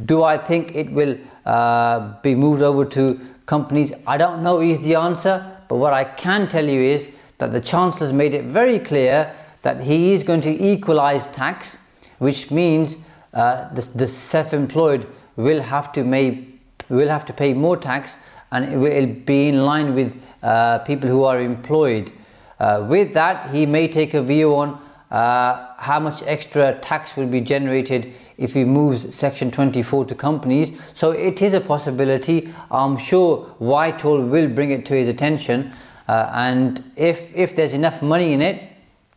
do 0.05 0.23
I 0.23 0.37
think 0.37 0.73
it 0.73 0.91
will 0.91 1.17
uh, 1.45 2.13
be 2.21 2.33
moved 2.33 2.61
over 2.61 2.85
to 2.85 3.19
companies? 3.45 3.91
I 4.07 4.17
don't 4.17 4.41
know 4.41 4.61
is 4.61 4.79
the 4.79 4.95
answer, 4.95 5.45
but 5.67 5.75
what 5.75 5.91
I 5.93 6.05
can 6.05 6.47
tell 6.47 6.65
you 6.67 6.79
is 6.79 7.07
that 7.39 7.51
the 7.51 7.61
Chancellor's 7.61 8.13
made 8.13 8.33
it 8.33 8.45
very 8.45 8.79
clear 8.79 9.35
that 9.63 9.81
he 9.81 10.13
is 10.13 10.23
going 10.23 10.41
to 10.41 10.51
equalize 10.51 11.27
tax, 11.27 11.77
which 12.19 12.51
means 12.51 12.97
uh, 13.33 13.73
the, 13.73 13.81
the 13.95 14.07
self-employed 14.07 15.07
will 15.35 15.61
have 15.61 15.91
to 15.93 16.03
may, 16.03 16.45
will 16.89 17.09
have 17.09 17.25
to 17.25 17.33
pay 17.33 17.53
more 17.53 17.75
tax, 17.75 18.15
and 18.51 18.65
it 18.65 18.77
will 18.77 19.07
be 19.25 19.49
in 19.49 19.65
line 19.65 19.95
with 19.95 20.13
uh, 20.43 20.79
people 20.79 21.09
who 21.09 21.23
are 21.23 21.41
employed. 21.41 22.11
Uh, 22.59 22.85
with 22.87 23.13
that, 23.13 23.49
he 23.51 23.65
may 23.65 23.87
take 23.87 24.13
a 24.13 24.21
view 24.21 24.55
on 24.55 24.81
uh, 25.09 25.73
how 25.77 25.99
much 25.99 26.21
extra 26.23 26.77
tax 26.79 27.15
will 27.15 27.27
be 27.27 27.41
generated 27.41 28.13
if 28.37 28.53
he 28.53 28.63
moves 28.63 29.15
Section 29.15 29.51
24 29.51 30.05
to 30.05 30.15
companies. 30.15 30.71
So 30.93 31.11
it 31.11 31.41
is 31.41 31.53
a 31.53 31.61
possibility. 31.61 32.53
I'm 32.69 32.97
sure 32.97 33.45
Whitehall 33.59 34.21
will 34.21 34.49
bring 34.49 34.71
it 34.71 34.85
to 34.87 34.93
his 34.93 35.07
attention, 35.07 35.71
uh, 36.07 36.29
and 36.33 36.83
if 36.95 37.33
if 37.35 37.55
there's 37.55 37.73
enough 37.73 38.01
money 38.01 38.33
in 38.33 38.41
it, 38.41 38.72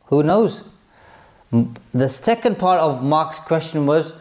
who 0.06 0.22
knows? 0.22 0.62
The 1.94 2.08
second 2.08 2.58
part 2.58 2.80
of 2.80 3.02
Mark's 3.02 3.38
question 3.38 3.86
was, 3.86 4.14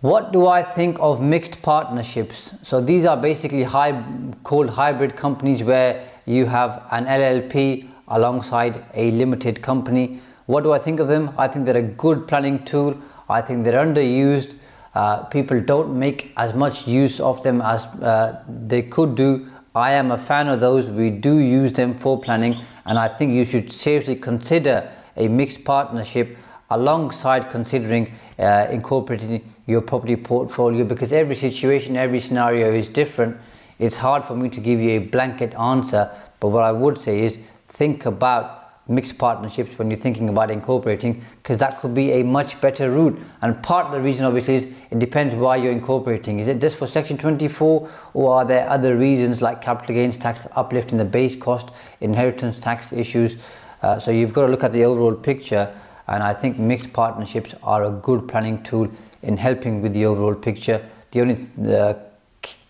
what 0.00 0.32
do 0.32 0.46
I 0.46 0.62
think 0.62 0.96
of 0.98 1.20
mixed 1.20 1.60
partnerships? 1.60 2.54
So 2.62 2.80
these 2.80 3.04
are 3.04 3.16
basically 3.16 3.64
high, 3.64 4.02
called 4.44 4.70
hybrid 4.70 5.14
companies 5.16 5.62
where 5.62 6.08
you 6.24 6.46
have 6.46 6.86
an 6.90 7.04
LLP 7.04 7.88
alongside 8.08 8.84
a 8.94 9.10
limited 9.10 9.60
company. 9.60 10.20
What 10.46 10.64
do 10.64 10.72
I 10.72 10.78
think 10.78 11.00
of 11.00 11.08
them? 11.08 11.32
I 11.36 11.48
think 11.48 11.66
they're 11.66 11.76
a 11.76 11.82
good 11.82 12.26
planning 12.26 12.64
tool. 12.64 12.96
I 13.28 13.42
think 13.42 13.64
they're 13.64 13.84
underused. 13.84 14.54
Uh, 14.94 15.24
people 15.24 15.60
don't 15.60 15.96
make 15.98 16.32
as 16.36 16.54
much 16.54 16.88
use 16.88 17.20
of 17.20 17.42
them 17.42 17.60
as 17.60 17.84
uh, 17.86 18.42
they 18.48 18.82
could 18.82 19.14
do. 19.14 19.48
I 19.74 19.92
am 19.92 20.10
a 20.10 20.18
fan 20.18 20.48
of 20.48 20.60
those. 20.60 20.90
We 20.90 21.10
do 21.10 21.38
use 21.38 21.72
them 21.74 21.94
for 21.94 22.20
planning, 22.20 22.56
and 22.90 22.98
I 22.98 23.06
think 23.06 23.32
you 23.32 23.44
should 23.44 23.70
seriously 23.70 24.16
consider 24.16 24.90
a 25.16 25.28
mixed 25.28 25.64
partnership 25.64 26.36
alongside 26.70 27.48
considering 27.48 28.12
uh, 28.36 28.66
incorporating 28.68 29.54
your 29.68 29.80
property 29.80 30.16
portfolio 30.16 30.82
because 30.84 31.12
every 31.12 31.36
situation, 31.36 31.96
every 31.96 32.18
scenario 32.18 32.72
is 32.72 32.88
different. 32.88 33.36
It's 33.78 33.96
hard 33.96 34.24
for 34.24 34.34
me 34.34 34.48
to 34.48 34.60
give 34.60 34.80
you 34.80 34.90
a 34.90 34.98
blanket 34.98 35.54
answer, 35.54 36.10
but 36.40 36.48
what 36.48 36.64
I 36.64 36.72
would 36.72 37.00
say 37.00 37.20
is 37.20 37.38
think 37.68 38.06
about 38.06 38.59
mixed 38.90 39.16
partnerships 39.16 39.78
when 39.78 39.90
you're 39.90 39.98
thinking 39.98 40.28
about 40.28 40.50
incorporating 40.50 41.24
because 41.42 41.56
that 41.58 41.80
could 41.80 41.94
be 41.94 42.12
a 42.12 42.24
much 42.24 42.60
better 42.60 42.90
route. 42.90 43.18
And 43.40 43.62
part 43.62 43.86
of 43.86 43.92
the 43.92 44.00
reason 44.00 44.26
obviously 44.26 44.56
is 44.56 44.64
it 44.90 44.98
depends 44.98 45.34
why 45.34 45.56
you're 45.56 45.72
incorporating. 45.72 46.40
Is 46.40 46.48
it 46.48 46.60
just 46.60 46.76
for 46.76 46.86
section 46.86 47.16
24 47.16 47.88
or 48.14 48.34
are 48.34 48.44
there 48.44 48.68
other 48.68 48.96
reasons 48.96 49.40
like 49.40 49.62
capital 49.62 49.94
gains 49.94 50.18
tax 50.18 50.46
uplift 50.56 50.92
in 50.92 50.98
the 50.98 51.04
base 51.04 51.36
cost 51.36 51.70
inheritance 52.00 52.58
tax 52.58 52.92
issues? 52.92 53.36
Uh, 53.80 53.98
so 53.98 54.10
you've 54.10 54.32
got 54.32 54.46
to 54.46 54.50
look 54.50 54.64
at 54.64 54.72
the 54.72 54.84
overall 54.84 55.14
picture 55.14 55.74
and 56.08 56.22
i 56.22 56.34
think 56.34 56.58
mixed 56.58 56.92
partnerships 56.92 57.54
are 57.62 57.84
a 57.84 57.90
good 57.90 58.28
planning 58.28 58.62
tool 58.62 58.90
in 59.22 59.36
helping 59.36 59.82
with 59.82 59.92
the 59.92 60.04
overall 60.04 60.34
picture. 60.34 60.84
The 61.12 61.20
only 61.20 61.36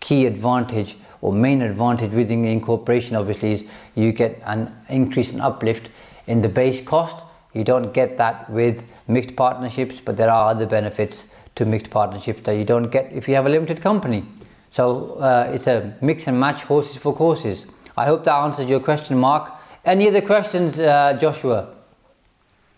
key 0.00 0.26
advantage 0.26 0.96
or 1.20 1.32
main 1.32 1.62
advantage 1.62 2.12
within 2.12 2.42
the 2.42 2.50
incorporation 2.50 3.16
obviously 3.16 3.52
is 3.52 3.64
you 3.94 4.12
get 4.12 4.40
an 4.44 4.74
increase 4.88 5.32
in 5.32 5.40
uplift 5.40 5.90
in 6.30 6.42
the 6.42 6.48
base 6.48 6.80
cost. 6.80 7.18
You 7.52 7.64
don't 7.64 7.92
get 7.92 8.16
that 8.18 8.48
with 8.48 8.84
mixed 9.08 9.34
partnerships, 9.34 10.00
but 10.00 10.16
there 10.16 10.30
are 10.30 10.50
other 10.52 10.66
benefits 10.66 11.26
to 11.56 11.64
mixed 11.64 11.90
partnerships 11.90 12.42
that 12.42 12.54
you 12.54 12.64
don't 12.64 12.90
get 12.90 13.12
if 13.12 13.28
you 13.28 13.34
have 13.34 13.46
a 13.46 13.48
limited 13.48 13.82
company. 13.82 14.24
So 14.70 15.14
uh, 15.14 15.50
it's 15.52 15.66
a 15.66 15.96
mix 16.00 16.28
and 16.28 16.38
match 16.38 16.62
horses 16.62 16.96
for 16.96 17.12
courses. 17.14 17.66
I 17.96 18.04
hope 18.06 18.22
that 18.24 18.34
answers 18.34 18.66
your 18.66 18.80
question, 18.80 19.18
Mark. 19.18 19.52
Any 19.84 20.08
other 20.08 20.20
questions, 20.20 20.78
uh, 20.78 21.18
Joshua? 21.20 21.74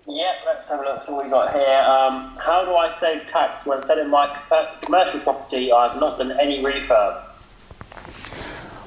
Yeah, 0.09 0.33
let's 0.47 0.71
have 0.71 0.81
a 0.81 0.83
look 0.85 1.03
at 1.03 1.09
what 1.09 1.25
we 1.25 1.31
got 1.31 1.53
here. 1.53 1.85
Um, 1.87 2.37
how 2.39 2.65
do 2.65 2.75
I 2.75 2.91
save 2.93 3.27
tax 3.27 3.67
when 3.67 3.83
selling 3.83 4.11
my 4.11 4.27
commercial 4.81 5.21
property? 5.21 5.71
I've 5.71 6.01
not 6.01 6.19
done 6.19 6.33
any 6.41 6.63
refurb. 6.63 7.23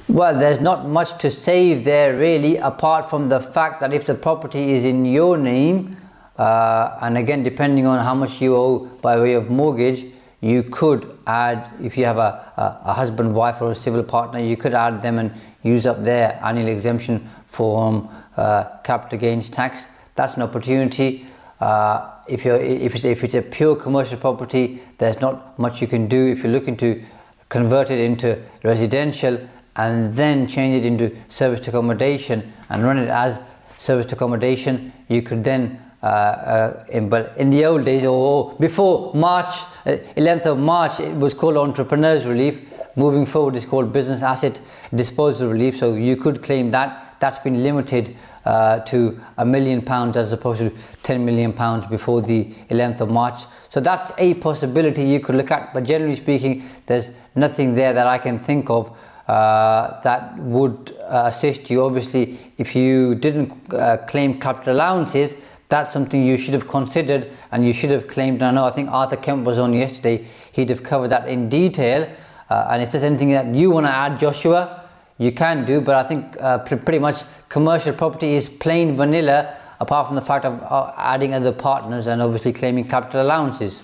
Well, 0.08 0.38
there's 0.38 0.60
not 0.60 0.86
much 0.86 1.18
to 1.18 1.32
save 1.32 1.84
there 1.84 2.16
really, 2.16 2.58
apart 2.58 3.10
from 3.10 3.28
the 3.28 3.40
fact 3.40 3.80
that 3.80 3.92
if 3.92 4.06
the 4.06 4.14
property 4.14 4.72
is 4.72 4.84
in 4.84 5.04
your 5.04 5.36
name, 5.36 5.96
uh, 6.38 6.96
and 7.02 7.18
again, 7.18 7.42
depending 7.42 7.86
on 7.86 7.98
how 7.98 8.14
much 8.14 8.40
you 8.40 8.54
owe 8.54 8.86
by 9.02 9.18
way 9.18 9.32
of 9.32 9.50
mortgage, 9.50 10.06
you 10.40 10.62
could 10.62 11.18
add, 11.26 11.68
if 11.82 11.98
you 11.98 12.04
have 12.04 12.18
a, 12.18 12.52
a, 12.56 12.90
a 12.90 12.92
husband, 12.92 13.34
wife, 13.34 13.60
or 13.60 13.72
a 13.72 13.74
civil 13.74 14.04
partner, 14.04 14.38
you 14.38 14.56
could 14.56 14.74
add 14.74 15.02
them 15.02 15.18
and 15.18 15.32
use 15.64 15.86
up 15.86 16.04
their 16.04 16.38
annual 16.44 16.68
exemption 16.68 17.28
from 17.48 18.08
uh, 18.36 18.64
capital 18.84 19.18
gains 19.18 19.48
tax. 19.48 19.86
That's 20.14 20.36
an 20.36 20.42
opportunity. 20.42 21.26
Uh, 21.58 22.12
if, 22.28 22.44
you're, 22.44 22.60
if, 22.60 22.94
it's, 22.94 23.04
if 23.04 23.24
it's 23.24 23.34
a 23.34 23.42
pure 23.42 23.74
commercial 23.74 24.18
property, 24.18 24.82
there's 24.98 25.20
not 25.20 25.58
much 25.58 25.80
you 25.80 25.88
can 25.88 26.06
do. 26.06 26.28
If 26.28 26.44
you're 26.44 26.52
looking 26.52 26.76
to 26.76 27.02
convert 27.48 27.90
it 27.90 27.98
into 27.98 28.40
residential, 28.62 29.48
and 29.76 30.12
then 30.14 30.46
change 30.46 30.84
it 30.84 30.86
into 30.86 31.14
service 31.28 31.66
accommodation 31.68 32.52
and 32.70 32.84
run 32.84 32.98
it 32.98 33.08
as 33.08 33.40
service 33.78 34.10
accommodation, 34.12 34.92
you 35.08 35.22
could 35.22 35.44
then 35.44 35.80
uh, 36.02 36.06
uh, 36.06 36.84
in, 36.90 37.08
but 37.08 37.36
in 37.36 37.50
the 37.50 37.64
old 37.64 37.84
days 37.84 38.04
or 38.04 38.54
before 38.60 39.12
March, 39.14 39.56
uh, 39.86 39.96
11th 40.16 40.46
of 40.46 40.58
March, 40.58 41.00
it 41.00 41.14
was 41.14 41.34
called 41.34 41.56
entrepreneurs 41.56 42.24
relief. 42.26 42.60
Moving 42.96 43.26
forward, 43.26 43.56
it's 43.56 43.64
called 43.64 43.92
business 43.92 44.22
asset 44.22 44.60
disposal 44.94 45.48
relief. 45.50 45.78
So 45.78 45.94
you 45.94 46.16
could 46.16 46.42
claim 46.42 46.70
that. 46.70 47.16
That's 47.18 47.38
been 47.38 47.62
limited 47.62 48.14
uh, 48.44 48.80
to 48.80 49.20
a 49.38 49.44
million 49.44 49.82
pounds 49.82 50.16
as 50.16 50.32
opposed 50.32 50.60
to 50.60 50.72
10 51.02 51.24
million 51.24 51.52
pounds 51.52 51.86
before 51.86 52.22
the 52.22 52.44
11th 52.70 53.00
of 53.00 53.10
March. 53.10 53.40
So 53.70 53.80
that's 53.80 54.12
a 54.18 54.34
possibility 54.34 55.02
you 55.02 55.20
could 55.20 55.34
look 55.34 55.50
at. 55.50 55.74
But 55.74 55.84
generally 55.84 56.16
speaking, 56.16 56.68
there's 56.86 57.10
nothing 57.34 57.74
there 57.74 57.92
that 57.92 58.06
I 58.06 58.18
can 58.18 58.38
think 58.38 58.70
of 58.70 58.96
uh, 59.28 60.00
that 60.02 60.38
would 60.38 60.96
uh, 61.02 61.24
assist 61.26 61.68
you. 61.70 61.84
Obviously, 61.84 62.38
if 62.58 62.76
you 62.76 63.14
didn't 63.16 63.52
uh, 63.72 63.96
claim 64.06 64.38
capital 64.38 64.74
allowances, 64.74 65.36
that's 65.68 65.92
something 65.92 66.24
you 66.24 66.38
should 66.38 66.54
have 66.54 66.68
considered 66.68 67.30
and 67.50 67.66
you 67.66 67.72
should 67.72 67.90
have 67.90 68.06
claimed. 68.06 68.36
And 68.36 68.44
I 68.44 68.50
know 68.52 68.64
I 68.64 68.70
think 68.70 68.90
Arthur 68.90 69.16
Kemp 69.16 69.44
was 69.44 69.58
on 69.58 69.72
yesterday, 69.72 70.26
he'd 70.52 70.70
have 70.70 70.82
covered 70.82 71.08
that 71.08 71.28
in 71.28 71.48
detail. 71.48 72.08
Uh, 72.48 72.68
and 72.70 72.82
if 72.82 72.92
there's 72.92 73.02
anything 73.02 73.30
that 73.30 73.46
you 73.52 73.70
want 73.70 73.86
to 73.86 73.90
add, 73.90 74.18
Joshua, 74.18 74.88
you 75.18 75.32
can 75.32 75.64
do. 75.64 75.80
But 75.80 75.96
I 75.96 76.04
think 76.04 76.36
uh, 76.40 76.58
pr- 76.58 76.76
pretty 76.76 77.00
much 77.00 77.22
commercial 77.48 77.92
property 77.92 78.34
is 78.34 78.48
plain 78.48 78.96
vanilla, 78.96 79.56
apart 79.80 80.06
from 80.06 80.14
the 80.14 80.22
fact 80.22 80.44
of 80.44 80.94
adding 80.96 81.34
other 81.34 81.52
partners 81.52 82.06
and 82.06 82.22
obviously 82.22 82.52
claiming 82.52 82.86
capital 82.86 83.22
allowances. 83.22 83.80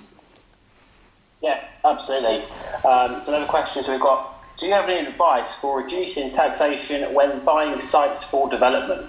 Yeah, 1.43 1.65
absolutely. 1.85 2.45
Um, 2.89 3.21
so, 3.21 3.35
another 3.35 3.47
question. 3.47 3.83
So, 3.83 3.91
we've 3.91 4.01
got 4.01 4.32
do 4.59 4.67
you 4.67 4.73
have 4.73 4.89
any 4.89 5.07
advice 5.09 5.55
for 5.55 5.83
reducing 5.83 6.31
taxation 6.31 7.13
when 7.15 7.45
buying 7.45 7.81
sites 7.81 8.23
for 8.23 8.49
development? 8.49 9.09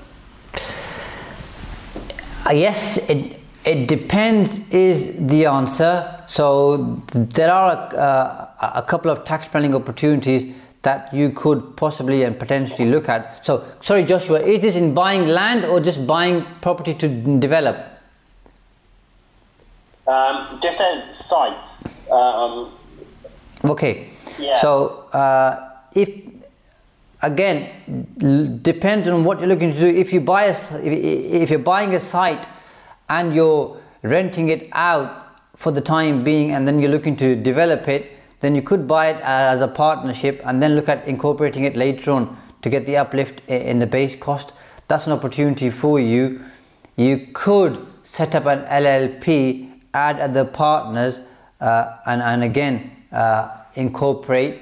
Uh, 2.46 2.54
yes, 2.54 2.98
it, 3.10 3.40
it 3.66 3.88
depends, 3.88 4.60
is 4.70 5.28
the 5.28 5.46
answer. 5.46 6.24
So 6.28 7.04
there 7.14 7.52
are 7.52 7.72
a, 7.72 7.98
uh, 7.98 8.72
a 8.76 8.84
couple 8.84 9.12
of 9.12 9.26
tax 9.26 9.48
planning 9.48 9.76
opportunities 9.76 10.54
that 10.82 11.14
you 11.14 11.30
could 11.30 11.78
possibly 11.78 12.24
and 12.24 12.38
potentially 12.38 12.90
look 12.90 13.08
at. 13.08 13.46
So, 13.46 13.66
sorry, 13.82 14.04
Joshua, 14.04 14.42
is 14.42 14.60
this 14.60 14.76
in 14.76 14.94
buying 14.94 15.28
land 15.28 15.64
or 15.66 15.80
just 15.80 16.06
buying 16.06 16.46
property 16.62 16.94
to 16.96 17.08
develop? 17.40 17.78
Um, 20.06 20.60
just 20.62 20.82
as 20.82 21.18
sites. 21.18 21.84
Um, 22.12 22.72
okay. 23.64 24.13
So, 24.62 25.10
uh, 25.14 25.70
if 25.94 26.10
again 27.24 28.60
depends 28.62 29.08
on 29.08 29.24
what 29.24 29.40
you're 29.40 29.48
looking 29.48 29.74
to 29.74 29.80
do. 29.80 29.88
If 29.88 30.14
you 30.14 30.22
buy 30.22 30.44
a, 30.46 30.56
if 30.84 31.50
you're 31.50 31.60
buying 31.60 31.96
a 31.96 32.00
site 32.00 32.48
and 33.10 33.34
you're 33.34 33.78
renting 34.04 34.50
it 34.50 34.70
out 34.74 35.22
for 35.56 35.72
the 35.72 35.82
time 35.82 36.24
being, 36.24 36.52
and 36.52 36.68
then 36.68 36.82
you're 36.82 36.92
looking 36.92 37.16
to 37.18 37.36
develop 37.36 37.88
it, 37.88 38.12
then 38.42 38.56
you 38.56 38.62
could 38.62 38.88
buy 38.88 39.08
it 39.08 39.22
as 39.24 39.62
a 39.62 39.68
partnership 39.68 40.42
and 40.44 40.62
then 40.62 40.76
look 40.76 40.90
at 40.90 41.08
incorporating 41.08 41.64
it 41.64 41.78
later 41.78 42.12
on 42.12 42.38
to 42.62 42.70
get 42.70 42.86
the 42.86 42.98
uplift 42.98 43.42
in 43.48 43.80
the 43.80 43.88
base 43.88 44.16
cost. 44.16 44.52
That's 44.90 45.06
an 45.06 45.14
opportunity 45.14 45.70
for 45.70 46.00
you. 46.00 46.44
You 46.98 47.28
could 47.34 47.86
set 48.04 48.36
up 48.36 48.46
an 48.46 48.66
LLP, 48.66 49.80
add 49.94 50.20
other 50.20 50.44
partners, 50.44 51.22
uh, 51.62 51.98
and, 52.06 52.22
and 52.22 52.44
again 52.44 52.92
uh, 53.12 53.63
incorporate. 53.76 54.62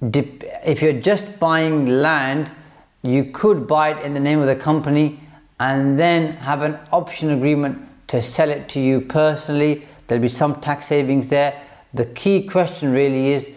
If 0.00 0.82
you're 0.82 1.00
just 1.00 1.38
buying 1.38 1.86
land, 1.86 2.50
you 3.02 3.24
could 3.24 3.66
buy 3.66 3.94
it 3.94 4.04
in 4.04 4.14
the 4.14 4.20
name 4.20 4.40
of 4.40 4.46
the 4.46 4.56
company 4.56 5.20
and 5.60 5.98
then 5.98 6.32
have 6.34 6.62
an 6.62 6.78
option 6.92 7.30
agreement 7.30 7.88
to 8.08 8.22
sell 8.22 8.50
it 8.50 8.68
to 8.70 8.80
you 8.80 9.00
personally. 9.00 9.86
There'll 10.06 10.22
be 10.22 10.28
some 10.28 10.60
tax 10.60 10.86
savings 10.86 11.28
there 11.28 11.62
the 11.94 12.04
key 12.04 12.46
question 12.46 12.92
really 12.92 13.28
is 13.32 13.48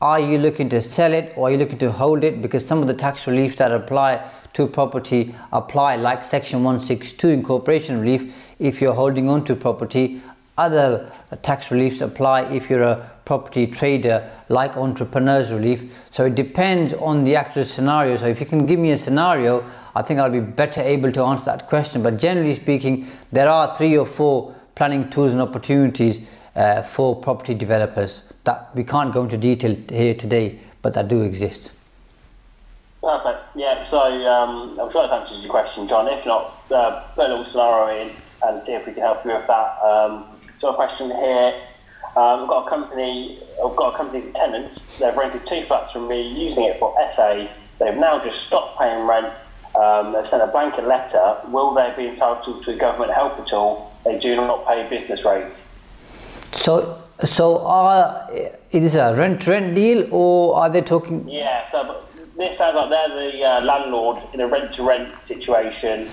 are 0.00 0.20
you 0.20 0.38
looking 0.38 0.68
to 0.68 0.80
sell 0.80 1.12
it 1.12 1.32
or 1.36 1.48
are 1.48 1.52
you 1.52 1.58
looking 1.58 1.78
to 1.78 1.90
hold 1.90 2.22
it? 2.22 2.40
Because 2.42 2.66
some 2.66 2.80
of 2.80 2.86
the 2.86 2.94
tax 2.94 3.26
reliefs 3.26 3.56
that 3.56 3.72
apply 3.72 4.22
to 4.52 4.66
property 4.66 5.34
apply, 5.52 5.96
like 5.96 6.24
Section 6.24 6.62
162 6.62 7.28
incorporation 7.28 8.00
relief, 8.00 8.34
if 8.58 8.80
you're 8.80 8.94
holding 8.94 9.28
on 9.28 9.44
to 9.44 9.56
property. 9.56 10.20
Other 10.58 11.10
tax 11.42 11.70
reliefs 11.70 12.00
apply 12.00 12.42
if 12.52 12.68
you're 12.68 12.82
a 12.82 13.10
property 13.24 13.66
trader, 13.66 14.28
like 14.48 14.76
entrepreneurs 14.76 15.52
relief. 15.52 15.92
So 16.10 16.24
it 16.24 16.34
depends 16.34 16.92
on 16.94 17.22
the 17.22 17.36
actual 17.36 17.64
scenario. 17.64 18.16
So 18.16 18.26
if 18.26 18.40
you 18.40 18.46
can 18.46 18.66
give 18.66 18.80
me 18.80 18.90
a 18.90 18.98
scenario, 18.98 19.64
I 19.94 20.02
think 20.02 20.18
I'll 20.18 20.30
be 20.30 20.40
better 20.40 20.80
able 20.80 21.12
to 21.12 21.22
answer 21.22 21.44
that 21.44 21.68
question. 21.68 22.02
But 22.02 22.18
generally 22.18 22.56
speaking, 22.56 23.08
there 23.30 23.48
are 23.48 23.76
three 23.76 23.96
or 23.96 24.04
four 24.06 24.54
planning 24.74 25.08
tools 25.10 25.32
and 25.32 25.40
opportunities 25.40 26.20
uh, 26.56 26.82
for 26.82 27.14
property 27.14 27.54
developers 27.54 28.22
that 28.42 28.74
we 28.74 28.82
can't 28.82 29.12
go 29.12 29.22
into 29.22 29.36
detail 29.36 29.76
here 29.88 30.14
today, 30.14 30.58
but 30.82 30.94
that 30.94 31.06
do 31.06 31.22
exist. 31.22 31.70
Perfect. 33.00 33.38
Yeah. 33.54 33.84
So 33.84 34.00
um, 34.00 34.80
I'm 34.80 34.90
sure 34.90 35.06
that 35.06 35.14
answers 35.14 35.42
your 35.42 35.50
question, 35.50 35.86
John. 35.86 36.08
If 36.08 36.26
not, 36.26 36.62
uh, 36.72 37.02
put 37.14 37.26
a 37.26 37.28
little 37.28 37.44
scenario 37.44 38.06
in 38.06 38.16
and 38.42 38.62
see 38.62 38.72
if 38.72 38.86
we 38.86 38.92
can 38.92 39.02
help 39.02 39.24
you 39.24 39.34
with 39.34 39.46
that. 39.46 39.78
Um, 39.82 40.24
so 40.58 40.70
a 40.70 40.74
question 40.74 41.10
here. 41.10 41.54
Um, 42.16 42.42
I've 42.42 42.48
got 42.48 42.66
a 42.66 42.68
company. 42.68 43.38
I've 43.64 43.76
got 43.76 43.94
a 43.94 43.96
company's 43.96 44.32
tenants. 44.32 44.98
They've 44.98 45.16
rented 45.16 45.46
two 45.46 45.62
flats 45.62 45.92
from 45.92 46.08
me, 46.08 46.20
using 46.20 46.64
it 46.64 46.78
for 46.78 46.94
SA. 47.10 47.46
They've 47.78 47.96
now 47.96 48.20
just 48.20 48.46
stopped 48.46 48.78
paying 48.78 49.06
rent. 49.06 49.32
Um, 49.78 50.12
they've 50.12 50.26
sent 50.26 50.42
a 50.42 50.50
blanket 50.50 50.86
letter. 50.86 51.36
Will 51.48 51.74
they 51.74 51.92
be 51.96 52.08
entitled 52.08 52.64
to 52.64 52.76
government 52.76 53.12
help 53.12 53.38
at 53.38 53.52
all? 53.52 53.92
They 54.04 54.18
do 54.18 54.34
not 54.36 54.66
pay 54.66 54.88
business 54.88 55.24
rates. 55.24 55.86
So, 56.52 57.02
so 57.24 57.64
are 57.64 58.28
is 58.70 58.92
this 58.92 58.94
a 58.94 59.14
rent 59.14 59.46
rent 59.46 59.74
deal 59.74 60.08
or 60.12 60.56
are 60.56 60.70
they 60.70 60.80
talking? 60.80 61.28
Yeah, 61.28 61.64
so 61.66 62.04
this 62.36 62.58
sounds 62.58 62.74
like 62.74 62.90
they're 62.90 63.30
the 63.30 63.44
uh, 63.44 63.60
landlord 63.60 64.22
in 64.32 64.40
a 64.40 64.48
rent 64.48 64.72
to 64.74 64.82
rent 64.82 65.24
situation, 65.24 66.08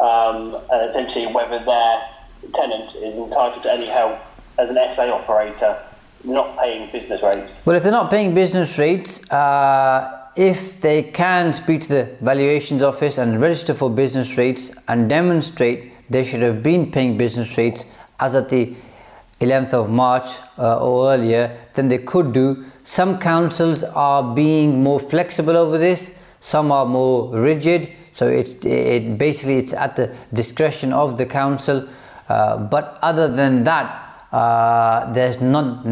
um, 0.00 0.56
and 0.70 0.90
essentially 0.90 1.26
whether 1.26 1.64
their 1.64 2.02
tenant 2.52 2.94
is 2.96 3.16
entitled 3.16 3.62
to 3.62 3.72
any 3.72 3.86
help 3.86 4.18
as 4.58 4.70
an 4.70 4.78
SA 4.90 5.12
operator 5.14 5.78
not 6.24 6.58
paying 6.58 6.90
business 6.90 7.22
rates. 7.22 7.64
Well, 7.66 7.76
if 7.76 7.82
they're 7.82 7.92
not 7.92 8.10
paying 8.10 8.34
business 8.34 8.78
rates, 8.78 9.30
uh, 9.30 10.28
if 10.34 10.80
they 10.80 11.04
can 11.04 11.52
speak 11.52 11.82
to 11.82 11.88
the 11.88 12.16
valuations 12.20 12.82
office 12.82 13.18
and 13.18 13.40
register 13.40 13.74
for 13.74 13.88
business 13.88 14.36
rates 14.36 14.70
and 14.88 15.08
demonstrate 15.08 15.92
they 16.10 16.24
should 16.24 16.42
have 16.42 16.62
been 16.62 16.90
paying 16.90 17.16
business 17.16 17.56
rates 17.56 17.84
as 18.20 18.34
at 18.34 18.48
the 18.48 18.74
11th 19.40 19.74
of 19.74 19.90
March 19.90 20.28
uh, 20.58 20.82
or 20.84 21.12
earlier, 21.12 21.58
then 21.74 21.88
they 21.88 21.98
could 21.98 22.32
do. 22.32 22.64
Some 22.84 23.18
councils 23.18 23.82
are 23.82 24.34
being 24.34 24.82
more 24.82 25.00
flexible 25.00 25.56
over 25.56 25.78
this, 25.78 26.16
some 26.40 26.72
are 26.72 26.86
more 26.86 27.34
rigid. 27.36 27.90
So 28.14 28.28
it's 28.28 28.52
it 28.64 29.18
basically 29.18 29.58
it's 29.58 29.74
at 29.74 29.96
the 29.96 30.14
discretion 30.32 30.92
of 30.92 31.18
the 31.18 31.26
council. 31.26 31.86
Uh, 32.28 32.56
but 32.56 32.98
other 33.02 33.28
than 33.28 33.64
that, 33.64 34.26
uh, 34.32 35.12
there's 35.12 35.40
not 35.40 35.84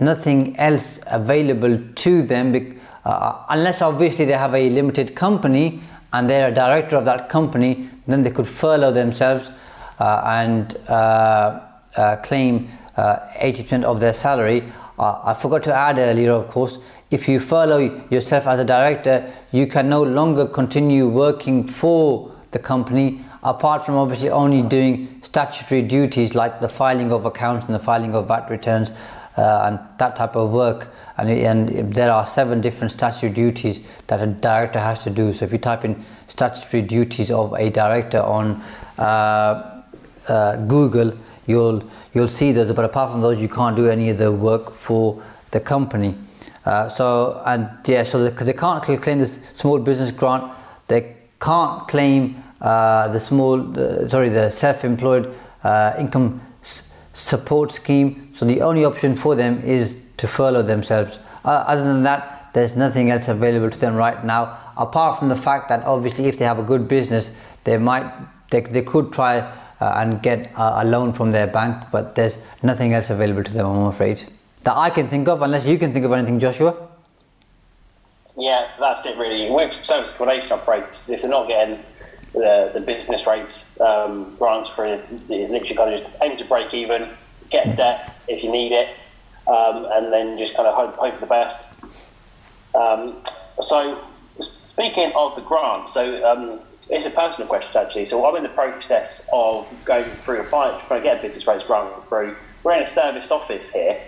nothing 0.00 0.56
else 0.58 1.00
available 1.06 1.78
to 1.94 2.22
them, 2.22 2.78
uh, 3.04 3.44
unless 3.48 3.82
obviously 3.82 4.24
they 4.24 4.32
have 4.32 4.54
a 4.54 4.70
limited 4.70 5.16
company 5.16 5.80
and 6.12 6.28
they're 6.28 6.48
a 6.48 6.54
director 6.54 6.96
of 6.96 7.04
that 7.04 7.28
company. 7.28 7.88
Then 8.06 8.22
they 8.22 8.30
could 8.30 8.48
furlough 8.48 8.92
themselves 8.92 9.50
uh, 9.98 10.22
and 10.24 10.76
uh, 10.88 12.16
claim 12.22 12.68
80% 12.96 13.84
uh, 13.84 13.86
of 13.86 14.00
their 14.00 14.12
salary. 14.12 14.62
Uh, 14.98 15.20
I 15.24 15.34
forgot 15.34 15.62
to 15.64 15.74
add 15.74 15.98
earlier, 15.98 16.32
of 16.32 16.48
course, 16.48 16.78
if 17.10 17.28
you 17.28 17.40
furlough 17.40 18.06
yourself 18.10 18.46
as 18.46 18.58
a 18.58 18.64
director, 18.64 19.32
you 19.52 19.66
can 19.66 19.88
no 19.88 20.02
longer 20.02 20.46
continue 20.46 21.08
working 21.08 21.66
for 21.66 22.34
the 22.50 22.58
company 22.58 23.24
apart 23.42 23.86
from 23.86 23.94
obviously 23.94 24.30
only 24.30 24.62
doing 24.62 25.17
statutory 25.28 25.82
duties 25.82 26.34
like 26.34 26.60
the 26.60 26.68
filing 26.68 27.12
of 27.12 27.26
accounts 27.26 27.66
and 27.66 27.74
the 27.74 27.78
filing 27.78 28.14
of 28.14 28.28
VAT 28.28 28.48
returns 28.48 28.92
uh, 29.36 29.66
and 29.66 29.78
that 29.98 30.16
type 30.16 30.36
of 30.36 30.50
work. 30.50 30.88
And, 31.18 31.28
and, 31.30 31.94
there 31.94 32.10
are 32.10 32.26
seven 32.26 32.60
different 32.60 32.92
statutory 32.92 33.32
duties 33.32 33.80
that 34.06 34.22
a 34.22 34.26
director 34.26 34.78
has 34.78 35.00
to 35.00 35.10
do. 35.10 35.34
So 35.34 35.44
if 35.44 35.52
you 35.52 35.58
type 35.58 35.84
in 35.84 36.02
statutory 36.28 36.82
duties 36.82 37.30
of 37.30 37.52
a 37.54 37.68
director 37.68 38.20
on 38.20 38.62
uh, 38.98 39.82
uh, 40.28 40.56
Google, 40.66 41.12
you'll 41.46 41.82
you'll 42.14 42.28
see 42.28 42.52
those 42.52 42.72
but 42.72 42.84
apart 42.84 43.10
from 43.10 43.20
those 43.20 43.40
you 43.40 43.48
can't 43.48 43.74
do 43.74 43.88
any 43.88 44.10
of 44.10 44.18
the 44.18 44.30
work 44.30 44.72
for 44.74 45.20
the 45.50 45.58
company 45.58 46.14
uh, 46.66 46.88
so 46.88 47.42
and 47.46 47.68
yeah 47.86 48.04
so 48.04 48.22
they, 48.22 48.44
they 48.44 48.52
can't 48.52 48.84
claim 48.84 49.18
this 49.18 49.40
small 49.56 49.78
business 49.78 50.12
grant 50.12 50.44
they 50.88 51.16
can't 51.40 51.88
claim 51.88 52.42
the 52.60 53.18
small 53.18 53.60
uh, 53.78 54.08
sorry 54.08 54.28
the 54.28 54.50
self-employed 54.50 55.34
uh, 55.64 55.94
income 55.98 56.40
support 57.12 57.72
scheme 57.72 58.32
so 58.34 58.44
the 58.44 58.60
only 58.60 58.84
option 58.84 59.16
for 59.16 59.34
them 59.34 59.62
is 59.62 60.00
to 60.16 60.26
furlough 60.26 60.62
themselves 60.62 61.18
uh, 61.44 61.64
other 61.66 61.84
than 61.84 62.02
that 62.02 62.50
there's 62.54 62.76
nothing 62.76 63.10
else 63.10 63.28
available 63.28 63.70
to 63.70 63.78
them 63.78 63.94
right 63.94 64.24
now 64.24 64.58
apart 64.76 65.18
from 65.18 65.28
the 65.28 65.36
fact 65.36 65.68
that 65.68 65.84
obviously 65.84 66.26
if 66.26 66.38
they 66.38 66.44
have 66.44 66.58
a 66.58 66.62
good 66.62 66.88
business 66.88 67.32
they 67.64 67.76
might 67.76 68.06
they, 68.50 68.60
they 68.60 68.82
could 68.82 69.12
try 69.12 69.40
uh, 69.80 69.94
and 69.96 70.22
get 70.22 70.50
a, 70.56 70.82
a, 70.82 70.84
loan 70.84 71.12
from 71.12 71.30
their 71.30 71.46
bank, 71.46 71.84
but 71.92 72.14
there's 72.14 72.38
nothing 72.62 72.92
else 72.92 73.10
available 73.10 73.44
to 73.44 73.52
them, 73.52 73.66
I'm 73.66 73.86
afraid. 73.86 74.26
That 74.64 74.76
I 74.76 74.90
can 74.90 75.08
think 75.08 75.28
of, 75.28 75.42
unless 75.42 75.66
you 75.66 75.78
can 75.78 75.92
think 75.92 76.04
of 76.04 76.12
anything, 76.12 76.40
Joshua. 76.40 76.88
Yeah, 78.36 78.68
that's 78.78 79.04
it 79.06 79.16
really. 79.18 79.50
With 79.50 79.72
service 79.84 80.14
accommodation 80.14 80.52
operators, 80.52 81.08
if 81.10 81.22
they're 81.22 81.30
not 81.30 81.48
getting 81.48 81.82
the, 82.32 82.70
the 82.74 82.80
business 82.80 83.26
rates 83.26 83.80
um, 83.80 84.34
grants 84.36 84.68
for 84.68 84.84
it, 84.84 85.02
literally 85.28 85.74
kind 85.74 85.94
of 85.94 86.00
just 86.00 86.12
aim 86.22 86.36
to 86.36 86.44
break 86.44 86.74
even, 86.74 87.08
get 87.50 87.76
debt 87.76 88.16
if 88.28 88.42
you 88.44 88.52
need 88.52 88.72
it, 88.72 88.88
um, 89.46 89.86
and 89.92 90.12
then 90.12 90.38
just 90.38 90.56
kind 90.56 90.68
of 90.68 90.74
hope, 90.74 90.96
hope 90.96 91.14
for 91.14 91.20
the 91.20 91.26
best. 91.26 91.74
Um, 92.74 93.16
so, 93.60 93.98
speaking 94.40 95.12
of 95.16 95.34
the 95.34 95.42
grant, 95.42 95.88
so 95.88 96.30
um, 96.30 96.60
it's 96.90 97.06
a 97.06 97.10
personal 97.10 97.48
question 97.48 97.80
actually. 97.80 98.04
So 98.04 98.26
I'm 98.26 98.36
in 98.36 98.42
the 98.42 98.48
process 98.50 99.28
of 99.32 99.66
going 99.84 100.04
through 100.04 100.40
a 100.40 100.44
fight 100.44 100.80
trying 100.86 101.00
to 101.00 101.04
get 101.04 101.18
a 101.18 101.22
business 101.22 101.46
rates 101.46 101.64
grant 101.64 102.04
through. 102.08 102.36
We're 102.62 102.74
in 102.74 102.82
a 102.82 102.86
serviced 102.86 103.30
office 103.30 103.72
here, 103.72 104.00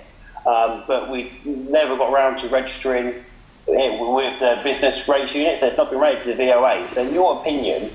um, 0.46 0.84
but 0.86 1.10
we 1.10 1.32
never 1.44 1.96
got 1.96 2.12
around 2.12 2.38
to 2.40 2.48
registering 2.48 3.24
with 3.66 4.40
the 4.40 4.60
business 4.64 5.06
rates 5.08 5.34
unit, 5.34 5.58
so 5.58 5.66
it's 5.66 5.76
not 5.76 5.90
been 5.90 6.00
ready 6.00 6.18
for 6.18 6.28
the 6.28 6.34
VOA. 6.34 6.88
So 6.90 7.06
in 7.06 7.14
your 7.14 7.40
opinion, 7.40 7.90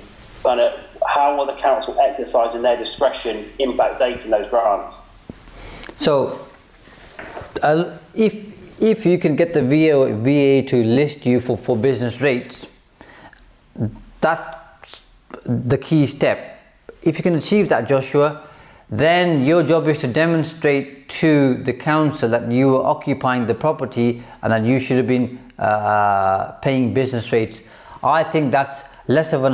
kind 0.45 0.59
of 0.59 0.79
how 1.07 1.35
will 1.35 1.45
the 1.45 1.59
council 1.61 1.99
exercising 1.99 2.61
their 2.61 2.77
discretion 2.77 3.51
impact 3.59 3.99
dating 3.99 4.31
those 4.31 4.47
grants? 4.47 5.01
So 5.97 6.39
uh, 7.63 7.97
if 8.13 8.55
if 8.81 9.05
you 9.05 9.17
can 9.17 9.35
get 9.35 9.53
the 9.53 9.61
VA, 9.61 10.13
VA 10.13 10.67
to 10.67 10.83
list 10.83 11.25
you 11.25 11.39
for, 11.39 11.57
for 11.57 11.77
business 11.77 12.19
rates, 12.19 12.67
that's 14.19 15.03
the 15.45 15.77
key 15.77 16.05
step. 16.05 16.59
If 17.01 17.17
you 17.17 17.23
can 17.23 17.35
achieve 17.35 17.69
that, 17.69 17.87
Joshua, 17.87 18.45
then 18.89 19.45
your 19.45 19.63
job 19.63 19.87
is 19.87 19.99
to 19.99 20.07
demonstrate 20.07 21.07
to 21.07 21.63
the 21.63 21.73
council 21.73 22.29
that 22.29 22.51
you 22.51 22.69
were 22.69 22.83
occupying 22.83 23.45
the 23.45 23.55
property 23.55 24.23
and 24.41 24.51
that 24.51 24.63
you 24.63 24.79
should 24.79 24.97
have 24.97 25.07
been 25.07 25.39
uh, 25.57 26.51
paying 26.61 26.93
business 26.93 27.31
rates. 27.31 27.61
I 28.03 28.23
think 28.23 28.51
that's 28.51 28.83
less 29.07 29.33
of, 29.33 29.43
an, 29.43 29.53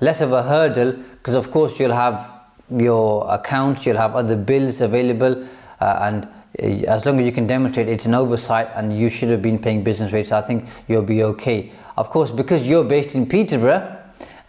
less 0.00 0.20
of 0.20 0.32
a 0.32 0.42
hurdle 0.42 0.92
because, 0.92 1.34
of 1.34 1.50
course, 1.50 1.78
you'll 1.78 1.92
have 1.92 2.30
your 2.70 3.32
accounts, 3.32 3.86
you'll 3.86 3.96
have 3.96 4.14
other 4.14 4.36
bills 4.36 4.80
available, 4.80 5.46
uh, 5.80 5.98
and 6.02 6.24
uh, 6.62 6.86
as 6.86 7.06
long 7.06 7.18
as 7.18 7.26
you 7.26 7.32
can 7.32 7.46
demonstrate 7.46 7.88
it's 7.88 8.06
an 8.06 8.14
oversight 8.14 8.68
and 8.74 8.96
you 8.96 9.10
should 9.10 9.30
have 9.30 9.42
been 9.42 9.58
paying 9.58 9.82
business 9.82 10.12
rates, 10.12 10.32
I 10.32 10.42
think 10.42 10.68
you'll 10.86 11.02
be 11.02 11.22
okay. 11.22 11.72
Of 11.96 12.10
course, 12.10 12.30
because 12.30 12.66
you're 12.66 12.84
based 12.84 13.14
in 13.14 13.26
Peterborough, 13.26 13.96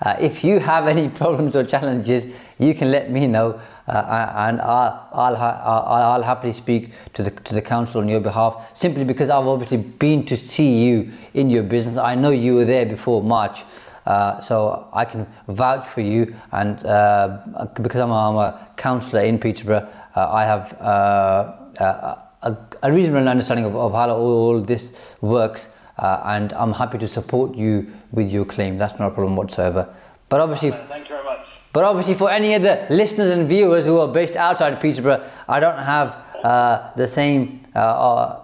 uh, 0.01 0.15
if 0.19 0.43
you 0.43 0.59
have 0.59 0.87
any 0.87 1.09
problems 1.21 1.55
or 1.55 1.63
challenges, 1.63 2.31
you 2.57 2.73
can 2.73 2.91
let 2.91 3.09
me 3.09 3.25
know, 3.25 3.59
uh, 3.87 4.33
and 4.35 4.61
I'll, 4.61 5.07
I'll, 5.13 5.35
I'll, 5.35 6.23
happily 6.23 6.53
speak 6.53 6.91
to 7.13 7.23
the 7.23 7.31
to 7.31 7.53
the 7.53 7.61
council 7.61 8.01
on 8.01 8.09
your 8.09 8.19
behalf. 8.19 8.69
Simply 8.77 9.03
because 9.03 9.29
I've 9.29 9.47
obviously 9.47 9.77
been 9.77 10.25
to 10.25 10.37
see 10.37 10.83
you 10.85 11.11
in 11.33 11.49
your 11.49 11.63
business. 11.63 11.97
I 11.97 12.15
know 12.15 12.29
you 12.29 12.55
were 12.55 12.65
there 12.65 12.85
before 12.85 13.23
March. 13.23 13.63
Uh, 14.05 14.41
so 14.41 14.87
I 14.93 15.05
can 15.05 15.27
vouch 15.47 15.85
for 15.85 16.01
you, 16.01 16.35
and 16.51 16.83
uh, 16.85 17.39
because 17.81 18.01
I'm 18.01 18.11
a, 18.11 18.29
I'm 18.29 18.35
a 18.35 18.67
councillor 18.77 19.21
in 19.21 19.39
Peterborough, 19.39 19.87
uh, 20.15 20.29
I 20.31 20.45
have 20.45 20.73
uh, 20.81 22.15
a, 22.41 22.57
a, 22.81 22.91
reasonable 22.91 23.27
understanding 23.27 23.65
of, 23.65 23.75
of 23.75 23.93
how 23.93 24.09
all, 24.09 24.17
all 24.17 24.61
this 24.61 24.97
works, 25.21 25.69
uh, 25.97 26.21
and 26.25 26.53
I'm 26.53 26.73
happy 26.73 26.97
to 26.97 27.07
support 27.07 27.55
you 27.55 27.91
with 28.11 28.31
your 28.31 28.45
claim. 28.45 28.77
That's 28.77 28.97
not 28.99 29.11
a 29.11 29.11
problem 29.11 29.35
whatsoever. 29.35 29.93
But 30.29 30.41
obviously, 30.41 30.71
thank 30.71 31.09
you 31.09 31.15
very 31.15 31.23
much. 31.25 31.47
But 31.73 31.83
obviously, 31.83 32.13
for 32.15 32.31
any 32.31 32.55
other 32.55 32.87
listeners 32.89 33.29
and 33.31 33.47
viewers 33.47 33.85
who 33.85 33.99
are 33.99 34.07
based 34.07 34.35
outside 34.35 34.79
Peterborough, 34.79 35.29
I 35.47 35.59
don't 35.59 35.77
have 35.77 36.15
uh, 36.43 36.93
the 36.95 37.07
same 37.07 37.65
uh, 37.75 37.79
uh, 37.79 38.43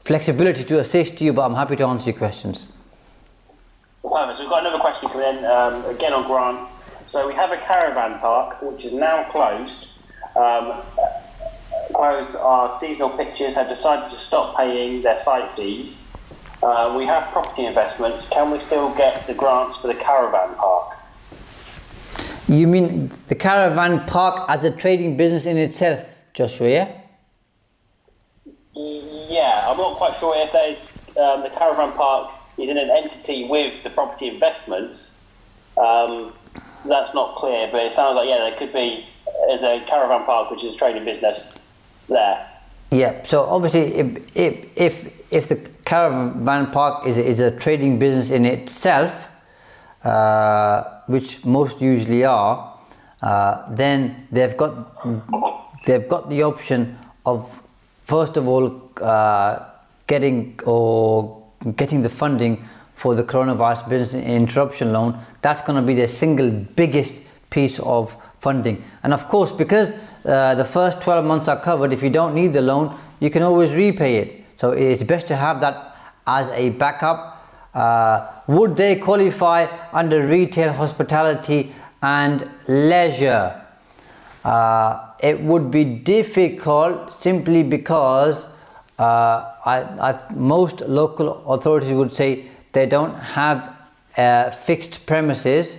flexibility 0.00 0.64
to 0.64 0.80
assist 0.80 1.20
you, 1.20 1.32
but 1.32 1.42
I'm 1.42 1.54
happy 1.54 1.76
to 1.76 1.86
answer 1.86 2.10
your 2.10 2.18
questions. 2.18 2.66
So 4.08 4.42
we've 4.42 4.50
got 4.50 4.60
another 4.60 4.78
question 4.78 5.08
coming 5.08 5.38
in 5.38 5.44
um, 5.44 5.84
again 5.86 6.12
on 6.12 6.26
grants. 6.26 6.82
So 7.06 7.26
we 7.26 7.34
have 7.34 7.50
a 7.50 7.56
caravan 7.56 8.18
park 8.20 8.62
which 8.62 8.84
is 8.84 8.92
now 8.92 9.30
closed. 9.30 9.88
Um, 10.36 10.80
closed. 11.92 12.36
Our 12.36 12.70
seasonal 12.70 13.10
pictures 13.10 13.56
have 13.56 13.68
decided 13.68 14.08
to 14.10 14.16
stop 14.16 14.56
paying 14.56 15.02
their 15.02 15.18
site 15.18 15.52
fees. 15.54 16.12
Uh, 16.62 16.94
we 16.96 17.04
have 17.04 17.32
property 17.32 17.66
investments. 17.66 18.28
Can 18.28 18.50
we 18.50 18.60
still 18.60 18.94
get 18.94 19.26
the 19.26 19.34
grants 19.34 19.76
for 19.76 19.88
the 19.88 19.94
caravan 19.94 20.54
park? 20.54 20.96
You 22.48 22.66
mean 22.68 23.10
the 23.26 23.34
caravan 23.34 24.06
park 24.06 24.44
as 24.48 24.62
a 24.62 24.70
trading 24.70 25.16
business 25.16 25.46
in 25.46 25.56
itself, 25.56 26.06
Joshua? 26.32 26.68
Yeah. 26.68 27.00
Yeah, 28.74 29.64
I'm 29.66 29.76
not 29.76 29.96
quite 29.96 30.14
sure 30.14 30.34
if 30.36 30.52
there's 30.52 30.92
um, 31.16 31.42
the 31.42 31.50
caravan 31.50 31.92
park 31.92 32.35
is 32.58 32.70
in 32.70 32.78
an 32.78 32.90
entity 32.90 33.48
with 33.48 33.82
the 33.82 33.90
property 33.90 34.28
investments. 34.28 35.24
Um, 35.76 36.32
that's 36.86 37.14
not 37.14 37.36
clear, 37.36 37.68
but 37.70 37.82
it 37.84 37.92
sounds 37.92 38.16
like 38.16 38.28
yeah, 38.28 38.38
there 38.38 38.56
could 38.56 38.72
be 38.72 39.06
as 39.52 39.62
a 39.62 39.80
caravan 39.86 40.24
park, 40.24 40.50
which 40.50 40.64
is 40.64 40.74
a 40.74 40.76
trading 40.76 41.04
business 41.04 41.58
there. 42.08 42.48
Yeah. 42.90 43.24
So 43.24 43.42
obviously, 43.42 43.94
if 43.94 44.36
if 44.36 44.66
if, 44.76 45.32
if 45.32 45.48
the 45.48 45.56
caravan 45.84 46.70
park 46.70 47.06
is 47.06 47.18
is 47.18 47.40
a 47.40 47.50
trading 47.58 47.98
business 47.98 48.30
in 48.30 48.46
itself, 48.46 49.28
uh, 50.04 50.84
which 51.06 51.44
most 51.44 51.80
usually 51.80 52.24
are, 52.24 52.78
uh, 53.22 53.74
then 53.74 54.28
they've 54.30 54.56
got 54.56 54.72
they've 55.84 56.08
got 56.08 56.30
the 56.30 56.42
option 56.42 56.96
of 57.24 57.60
first 58.04 58.36
of 58.36 58.46
all 58.46 58.90
uh, 59.00 59.64
getting 60.06 60.58
or 60.64 61.35
getting 61.76 62.02
the 62.02 62.08
funding 62.08 62.64
for 62.94 63.14
the 63.14 63.22
coronavirus 63.22 63.88
business 63.88 64.24
interruption 64.24 64.92
loan. 64.92 65.18
That's 65.42 65.62
going 65.62 65.80
to 65.80 65.86
be 65.86 65.94
the 65.94 66.08
single 66.08 66.50
biggest 66.50 67.16
piece 67.50 67.78
of 67.80 68.16
funding. 68.40 68.82
And 69.02 69.12
of 69.12 69.28
course, 69.28 69.52
because 69.52 69.92
uh, 70.24 70.54
the 70.54 70.64
first 70.64 71.00
12 71.02 71.24
months 71.24 71.48
are 71.48 71.60
covered, 71.60 71.92
if 71.92 72.02
you 72.02 72.10
don't 72.10 72.34
need 72.34 72.52
the 72.52 72.62
loan, 72.62 72.96
you 73.20 73.30
can 73.30 73.42
always 73.42 73.72
repay 73.72 74.16
it. 74.16 74.44
So 74.56 74.70
it's 74.70 75.02
best 75.02 75.28
to 75.28 75.36
have 75.36 75.60
that 75.60 75.96
as 76.26 76.48
a 76.50 76.70
backup. 76.70 77.34
Uh, 77.74 78.26
would 78.46 78.76
they 78.76 78.96
qualify 78.96 79.66
under 79.92 80.26
retail, 80.26 80.72
hospitality, 80.72 81.74
and 82.02 82.48
leisure? 82.66 83.62
Uh, 84.44 85.10
it 85.20 85.40
would 85.40 85.70
be 85.70 85.84
difficult 85.84 87.12
simply 87.12 87.62
because 87.62 88.46
I, 89.04 89.82
I, 90.00 90.32
most 90.34 90.80
local 90.80 91.52
authorities 91.52 91.92
would 91.92 92.14
say 92.14 92.46
they 92.72 92.86
don't 92.86 93.14
have 93.14 93.76
uh, 94.16 94.50
fixed 94.50 95.06
premises, 95.06 95.78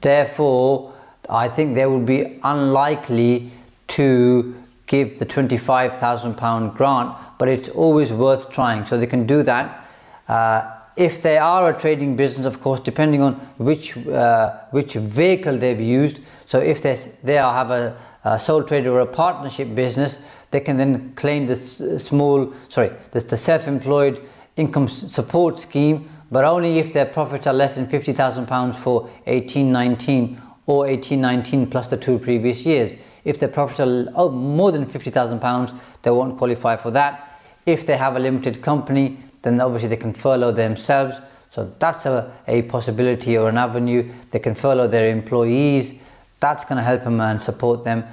therefore, 0.00 0.92
I 1.28 1.48
think 1.48 1.74
they 1.74 1.86
would 1.86 2.06
be 2.06 2.38
unlikely 2.42 3.50
to 3.88 4.54
give 4.86 5.18
the 5.18 5.26
£25,000 5.26 6.76
grant, 6.76 7.16
but 7.38 7.48
it's 7.48 7.68
always 7.68 8.12
worth 8.12 8.50
trying. 8.50 8.86
So 8.86 8.98
they 8.98 9.06
can 9.06 9.26
do 9.26 9.42
that. 9.42 9.86
Uh, 10.28 10.72
if 10.96 11.20
they 11.20 11.36
are 11.36 11.70
a 11.70 11.78
trading 11.78 12.16
business, 12.16 12.46
of 12.46 12.60
course, 12.60 12.80
depending 12.80 13.22
on 13.22 13.34
which 13.58 13.96
uh, 14.08 14.58
which 14.70 14.94
vehicle 14.94 15.58
they've 15.58 15.80
used. 15.80 16.20
So 16.46 16.58
if 16.58 16.82
they 16.82 16.98
they 17.22 17.34
have 17.34 17.70
a, 17.70 17.96
a, 18.24 18.38
sole 18.38 18.62
trader 18.62 18.92
or 18.92 19.00
a 19.00 19.06
partnership 19.06 19.74
business, 19.74 20.18
they 20.56 20.60
can 20.60 20.78
then 20.78 21.12
claim 21.16 21.44
this 21.44 21.78
uh, 21.82 21.98
small, 21.98 22.50
sorry, 22.70 22.90
the, 23.10 23.20
the 23.20 23.36
self-employed 23.36 24.26
income 24.56 24.88
support 24.88 25.58
scheme, 25.58 26.08
but 26.30 26.44
only 26.44 26.78
if 26.78 26.94
their 26.94 27.04
profits 27.04 27.46
are 27.46 27.52
less 27.52 27.74
than 27.74 27.86
fifty 27.86 28.14
thousand 28.14 28.46
pounds 28.46 28.74
for 28.78 29.10
eighteen 29.26 29.70
nineteen 29.70 30.40
or 30.66 30.86
eighteen 30.86 31.20
nineteen 31.20 31.66
plus 31.66 31.88
the 31.88 31.96
two 31.98 32.18
previous 32.18 32.64
years. 32.64 32.94
If 33.22 33.38
their 33.38 33.50
profits 33.50 33.80
are 33.80 34.06
oh, 34.14 34.30
more 34.30 34.72
than 34.72 34.86
fifty 34.86 35.10
thousand 35.10 35.40
pounds, 35.40 35.72
they 36.00 36.10
won't 36.10 36.38
qualify 36.38 36.76
for 36.76 36.90
that. 36.92 37.42
If 37.66 37.84
they 37.84 37.98
have 37.98 38.16
a 38.16 38.18
limited 38.18 38.62
company, 38.62 39.18
then 39.42 39.60
obviously 39.60 39.90
they 39.90 39.98
can 39.98 40.14
furlough 40.14 40.52
themselves. 40.52 41.20
So 41.50 41.70
that's 41.78 42.06
a, 42.06 42.32
a 42.48 42.62
possibility 42.62 43.36
or 43.36 43.50
an 43.50 43.58
avenue. 43.58 44.10
They 44.30 44.38
can 44.38 44.54
furlough 44.54 44.88
their 44.88 45.10
employees. 45.10 45.92
That's 46.40 46.64
going 46.64 46.78
to 46.78 46.82
help 46.82 47.04
them 47.04 47.20
and 47.20 47.42
support 47.42 47.84
them. 47.84 48.04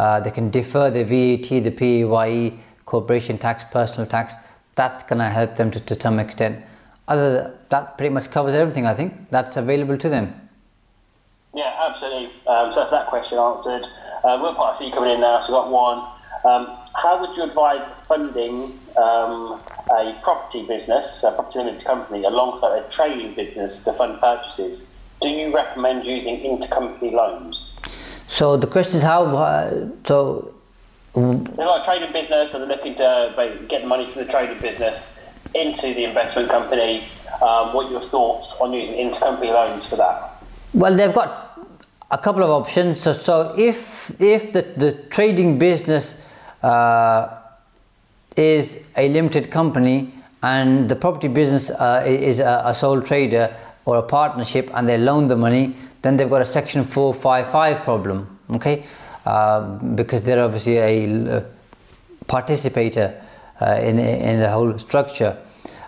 Uh, 0.00 0.18
they 0.18 0.30
can 0.30 0.48
defer 0.48 0.88
the 0.88 1.04
VAT, 1.04 1.48
the 1.62 1.70
PAYE, 1.70 2.58
corporation 2.86 3.36
tax, 3.36 3.64
personal 3.70 4.06
tax. 4.06 4.32
That's 4.74 5.02
going 5.02 5.18
to 5.18 5.28
help 5.28 5.56
them 5.56 5.70
to, 5.72 5.78
to 5.78 6.00
some 6.00 6.18
extent. 6.18 6.64
Other 7.06 7.54
that 7.68 7.98
pretty 7.98 8.14
much 8.14 8.30
covers 8.30 8.54
everything. 8.54 8.86
I 8.86 8.94
think 8.94 9.28
that's 9.28 9.58
available 9.58 9.98
to 9.98 10.08
them. 10.08 10.48
Yeah, 11.52 11.86
absolutely. 11.86 12.28
Um, 12.46 12.72
so 12.72 12.80
that's 12.80 12.92
that 12.92 13.08
question 13.08 13.36
answered. 13.36 13.86
Uh, 14.24 14.40
we've 14.42 14.56
got 14.56 14.74
a 14.74 14.78
few 14.78 14.90
coming 14.90 15.10
in 15.10 15.20
now. 15.20 15.38
So 15.42 15.52
we've 15.52 15.64
got 15.64 15.70
one. 15.70 15.98
Um, 16.50 16.78
how 16.94 17.20
would 17.20 17.36
you 17.36 17.42
advise 17.42 17.86
funding 18.08 18.72
um, 18.96 19.60
a 19.98 20.18
property 20.22 20.66
business, 20.66 21.22
a 21.24 21.32
property 21.32 21.58
limited 21.58 21.84
company, 21.84 22.24
alongside 22.24 22.78
a 22.78 22.88
trading 22.88 23.34
business 23.34 23.84
to 23.84 23.92
fund 23.92 24.18
purchases? 24.18 24.98
Do 25.20 25.28
you 25.28 25.54
recommend 25.54 26.06
using 26.06 26.38
intercompany 26.38 27.12
loans? 27.12 27.76
So 28.30 28.56
the 28.56 28.66
question 28.66 28.98
is 28.98 29.02
how. 29.02 29.26
Uh, 29.26 29.88
so. 30.06 30.54
They've 31.12 31.56
got 31.56 31.80
a 31.80 31.84
trading 31.84 32.12
business, 32.12 32.54
and 32.54 32.62
they're 32.62 32.76
looking 32.76 32.94
to 32.94 33.34
get 33.68 33.82
the 33.82 33.88
money 33.88 34.08
from 34.08 34.22
the 34.22 34.30
trading 34.30 34.60
business 34.60 35.26
into 35.54 35.92
the 35.92 36.04
investment 36.04 36.48
company. 36.48 37.04
Um, 37.42 37.74
what 37.74 37.86
are 37.86 37.90
your 37.90 38.00
thoughts 38.00 38.60
on 38.60 38.72
using 38.72 38.94
intercompany 38.94 39.52
loans 39.52 39.84
for 39.84 39.96
that? 39.96 40.42
Well, 40.72 40.94
they've 40.94 41.12
got 41.12 41.58
a 42.12 42.18
couple 42.18 42.44
of 42.44 42.50
options. 42.50 43.00
So, 43.00 43.12
so 43.12 43.54
if 43.58 44.14
if 44.20 44.52
the, 44.52 44.62
the 44.76 44.92
trading 45.10 45.58
business 45.58 46.20
uh, 46.62 47.36
is 48.36 48.86
a 48.96 49.08
limited 49.08 49.50
company 49.50 50.14
and 50.44 50.88
the 50.88 50.96
property 50.96 51.28
business 51.28 51.70
uh, 51.70 52.04
is 52.06 52.38
a, 52.38 52.62
a, 52.66 52.74
sole 52.74 53.02
trader 53.02 53.54
or 53.84 53.96
a 53.96 54.02
partnership 54.02 54.70
and 54.74 54.88
they 54.88 54.96
loan 54.96 55.28
the 55.28 55.36
money, 55.36 55.76
then 56.02 56.16
they've 56.16 56.30
got 56.30 56.42
a 56.42 56.46
section 56.46 56.84
455 56.84 57.82
problem, 57.82 58.38
okay? 58.54 58.84
Uh, 59.24 59.78
because 59.94 60.22
they're 60.22 60.42
obviously 60.42 60.78
a, 60.78 61.44
participator 62.26 63.20
uh, 63.60 63.80
in, 63.82 63.98
in 63.98 64.38
the 64.38 64.48
whole 64.48 64.78
structure. 64.78 65.36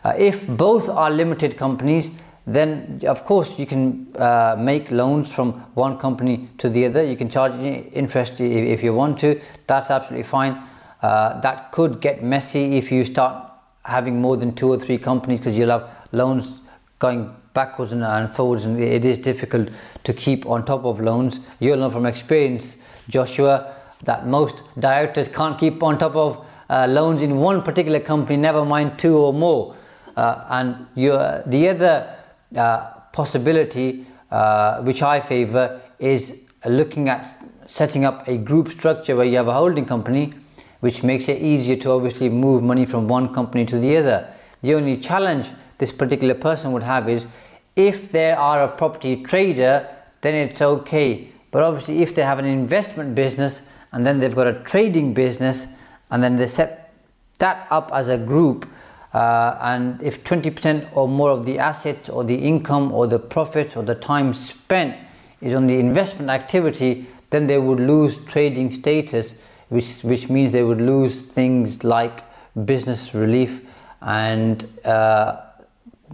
Uh, 0.05 0.12
if 0.18 0.46
both 0.48 0.88
are 0.88 1.11
limited 1.11 1.57
companies, 1.57 2.11
then 2.46 3.01
of 3.07 3.25
course 3.25 3.59
you 3.59 3.66
can 3.66 4.09
uh, 4.16 4.57
make 4.59 4.90
loans 4.90 5.33
from 5.33 5.53
one 5.75 5.96
company 5.96 6.48
to 6.59 6.68
the 6.68 6.87
other. 6.87 7.05
You 7.05 7.16
can 7.16 7.31
charge 7.31 7.53
interest 7.92 8.40
if 8.40 8.83
you 8.83 8.92
want 8.92 9.20
to. 9.20 9.40
That's 9.68 9.90
absolutely 9.90 10.25
fine. 10.25 10.61
Uh, 11.01 11.40
that 11.40 11.70
could 11.72 12.01
get 12.01 12.22
messy 12.22 12.77
if 12.77 12.90
you 12.90 13.05
start 13.05 13.51
having 13.85 14.20
more 14.20 14.37
than 14.37 14.55
two 14.55 14.68
or 14.68 14.79
three 14.79 14.98
companies 14.98 15.40
because 15.40 15.57
you'll 15.57 15.70
have 15.70 15.96
loans 16.12 16.57
going 16.98 17.35
backwards 17.54 17.92
and, 17.92 18.02
and 18.02 18.34
forwards, 18.34 18.64
and 18.64 18.80
it 18.80 19.04
is 19.04 19.18
difficult 19.18 19.68
to 20.04 20.12
keep 20.12 20.46
on 20.46 20.64
top 20.64 20.84
of 20.84 21.00
loans. 21.00 21.40
You'll 21.60 21.78
know 21.78 21.90
from 21.90 22.06
experience, 22.06 22.76
Joshua, 23.08 23.74
that 24.04 24.26
most 24.26 24.62
directors 24.78 25.28
can't 25.28 25.58
keep 25.58 25.82
on 25.82 25.98
top 25.98 26.16
of 26.16 26.46
uh, 26.68 26.86
loans 26.88 27.22
in 27.22 27.36
one 27.36 27.62
particular 27.62 28.00
company, 28.00 28.36
never 28.36 28.64
mind 28.64 28.98
two 28.98 29.16
or 29.16 29.32
more. 29.32 29.76
Uh, 30.16 30.44
and 30.48 30.86
the 30.94 31.68
other 31.68 32.16
uh, 32.56 32.90
possibility, 33.12 34.06
uh, 34.30 34.82
which 34.82 35.02
I 35.02 35.20
favour, 35.20 35.80
is 35.98 36.48
looking 36.66 37.08
at 37.08 37.26
setting 37.66 38.04
up 38.04 38.26
a 38.28 38.36
group 38.36 38.68
structure 38.68 39.16
where 39.16 39.26
you 39.26 39.36
have 39.36 39.48
a 39.48 39.52
holding 39.54 39.86
company, 39.86 40.32
which 40.80 41.02
makes 41.02 41.28
it 41.28 41.40
easier 41.40 41.76
to 41.76 41.90
obviously 41.90 42.28
move 42.28 42.62
money 42.62 42.84
from 42.84 43.08
one 43.08 43.32
company 43.32 43.64
to 43.66 43.78
the 43.78 43.96
other. 43.96 44.32
The 44.62 44.74
only 44.74 44.96
challenge 44.96 45.48
this 45.83 45.90
particular 45.90 46.35
person 46.35 46.71
would 46.71 46.85
have 46.85 47.09
is 47.09 47.27
if 47.75 48.12
they 48.12 48.31
are 48.31 48.62
a 48.62 48.68
property 48.68 49.21
trader, 49.25 49.88
then 50.21 50.33
it's 50.33 50.62
okay. 50.62 51.33
But 51.51 51.64
obviously, 51.64 52.03
if 52.03 52.14
they 52.14 52.23
have 52.23 52.38
an 52.38 52.45
investment 52.45 53.16
business 53.16 53.62
and 53.90 54.07
then 54.07 54.21
they've 54.21 54.33
got 54.33 54.47
a 54.47 54.61
trading 54.61 55.12
business 55.12 55.66
and 56.09 56.23
then 56.23 56.37
they 56.37 56.47
set 56.47 56.95
that 57.40 57.66
up 57.73 57.90
as 57.92 58.09
a 58.09 58.16
group, 58.16 58.68
uh, 59.12 59.59
and 59.61 60.01
if 60.01 60.23
20% 60.23 60.88
or 60.97 61.09
more 61.09 61.31
of 61.31 61.45
the 61.45 61.59
assets 61.59 62.09
or 62.09 62.23
the 62.23 62.37
income 62.37 62.92
or 62.92 63.09
the 63.09 63.18
profits 63.18 63.77
or 63.77 63.83
the 63.83 63.97
time 63.97 64.33
spent 64.33 64.97
is 65.40 65.53
on 65.53 65.66
the 65.66 65.81
investment 65.81 66.31
activity, 66.31 67.09
then 67.31 67.49
they 67.49 67.59
would 67.59 67.81
lose 67.81 68.25
trading 68.27 68.71
status, 68.71 69.35
which, 69.68 70.03
which 70.03 70.29
means 70.29 70.53
they 70.53 70.62
would 70.62 70.81
lose 70.81 71.23
things 71.23 71.83
like 71.83 72.23
business 72.64 73.14
relief 73.14 73.62
and 74.01 74.66
uh, 74.85 75.40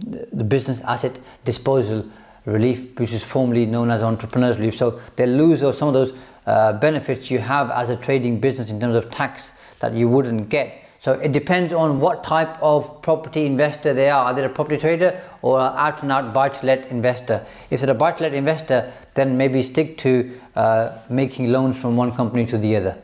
the 0.01 0.43
business 0.43 0.81
asset 0.81 1.19
disposal 1.45 2.05
relief, 2.45 2.97
which 2.99 3.13
is 3.13 3.23
formerly 3.23 3.65
known 3.65 3.91
as 3.91 4.01
entrepreneurs 4.01 4.57
relief. 4.57 4.77
So 4.77 4.99
they 5.15 5.25
lose 5.25 5.59
some 5.77 5.87
of 5.87 5.93
those 5.93 6.13
uh, 6.45 6.73
benefits 6.73 7.29
you 7.29 7.39
have 7.39 7.69
as 7.71 7.89
a 7.89 7.95
trading 7.95 8.39
business 8.39 8.71
in 8.71 8.79
terms 8.79 8.95
of 8.95 9.11
tax 9.11 9.51
that 9.79 9.93
you 9.93 10.09
wouldn't 10.09 10.49
get. 10.49 10.85
So 11.01 11.13
it 11.13 11.31
depends 11.31 11.71
on 11.71 11.99
what 12.01 12.23
type 12.25 12.61
of 12.61 13.01
property 13.01 13.45
investor 13.45 13.93
they 13.93 14.09
are. 14.09 14.25
Are 14.25 14.33
they 14.33 14.43
a 14.43 14.49
property 14.49 14.77
trader 14.77 15.21
or 15.41 15.59
an 15.59 15.73
out 15.77 16.03
and 16.03 16.11
out 16.11 16.33
buy 16.33 16.49
to 16.49 16.65
let 16.65 16.87
investor? 16.87 17.45
If 17.69 17.81
they're 17.81 17.91
a 17.91 17.93
buy 17.93 18.11
to 18.11 18.23
let 18.23 18.33
investor, 18.33 18.91
then 19.13 19.37
maybe 19.37 19.63
stick 19.63 19.97
to 19.99 20.39
uh, 20.55 20.97
making 21.09 21.51
loans 21.53 21.77
from 21.77 21.95
one 21.95 22.11
company 22.13 22.45
to 22.47 22.57
the 22.57 22.75
other. 22.75 22.97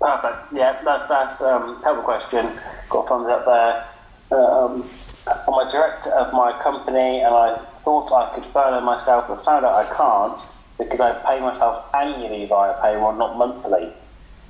Perfect. 0.00 0.52
Yeah, 0.52 0.80
that's 0.84 1.06
that's 1.06 1.42
um, 1.42 1.82
helpful 1.82 2.04
question. 2.04 2.50
Got 2.88 3.08
thumbs 3.08 3.28
up 3.28 3.44
there. 3.44 3.86
Um, 4.30 4.88
I'm 5.26 5.54
a 5.54 5.70
director 5.70 6.10
of 6.10 6.32
my 6.32 6.58
company, 6.60 7.20
and 7.20 7.34
I 7.34 7.58
thought 7.76 8.12
I 8.12 8.34
could 8.34 8.46
furlough 8.52 8.80
myself, 8.80 9.28
but 9.28 9.42
found 9.42 9.64
out 9.64 9.74
I 9.74 9.86
can't 9.94 10.40
because 10.78 11.00
I 11.00 11.12
pay 11.26 11.40
myself 11.40 11.94
annually 11.94 12.46
via 12.46 12.80
payroll, 12.80 13.12
not 13.12 13.36
monthly. 13.36 13.92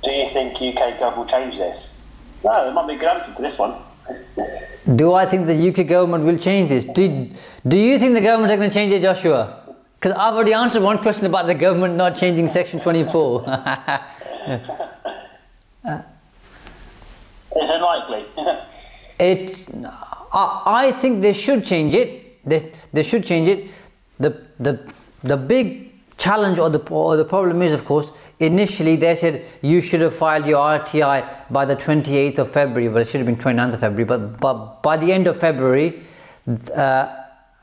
Do 0.03 0.11
you 0.11 0.27
think 0.27 0.55
UK 0.55 0.99
government 0.99 1.17
will 1.17 1.25
change 1.25 1.57
this? 1.57 2.09
No, 2.43 2.63
there 2.63 2.73
might 2.73 2.87
be 2.87 2.95
a 2.95 2.97
good 2.97 3.09
answer 3.09 3.33
to 3.35 3.41
this 3.41 3.59
one. 3.59 3.75
Do 4.95 5.13
I 5.13 5.25
think 5.25 5.45
the 5.47 5.69
UK 5.69 5.87
government 5.87 6.23
will 6.23 6.37
change 6.37 6.69
this? 6.69 6.85
Do, 6.85 7.29
do 7.67 7.77
you 7.77 7.99
think 7.99 8.13
the 8.13 8.21
government 8.21 8.51
are 8.51 8.57
going 8.57 8.69
to 8.69 8.73
change 8.73 8.93
it, 8.93 9.01
Joshua? 9.01 9.61
Because 9.99 10.17
I've 10.17 10.33
already 10.33 10.53
answered 10.53 10.81
one 10.81 10.97
question 10.97 11.27
about 11.27 11.45
the 11.45 11.53
government 11.53 11.95
not 11.95 12.15
changing 12.15 12.47
Section 12.47 12.79
24. 12.79 13.47
uh, 13.47 14.01
it's 17.55 17.69
unlikely. 17.69 18.25
It, 19.21 19.67
I, 20.33 20.63
I 20.65 20.91
think 20.91 21.21
they 21.21 21.33
should 21.33 21.65
change 21.65 21.93
it. 21.93 22.43
They, 22.47 22.71
they 22.91 23.03
should 23.03 23.25
change 23.25 23.47
it. 23.47 23.69
The, 24.19 24.41
the, 24.59 24.91
the 25.23 25.37
big 25.37 25.91
challenge 26.17 26.59
or 26.59 26.69
the, 26.69 26.79
or 26.89 27.17
the 27.17 27.25
problem 27.25 27.61
is, 27.61 27.73
of 27.73 27.85
course, 27.85 28.11
initially 28.39 28.95
they 28.95 29.15
said 29.15 29.45
you 29.61 29.81
should 29.81 30.01
have 30.01 30.15
filed 30.15 30.45
your 30.45 30.59
RTI 30.59 31.51
by 31.51 31.65
the 31.65 31.75
28th 31.75 32.39
of 32.39 32.51
February. 32.51 32.89
Well, 32.89 33.01
it 33.01 33.07
should 33.07 33.19
have 33.19 33.27
been 33.27 33.37
29th 33.37 33.73
of 33.73 33.79
February, 33.79 34.05
but, 34.05 34.39
but 34.39 34.83
by 34.83 34.97
the 34.97 35.11
end 35.11 35.27
of 35.27 35.37
February, 35.37 36.03
uh, 36.75 37.15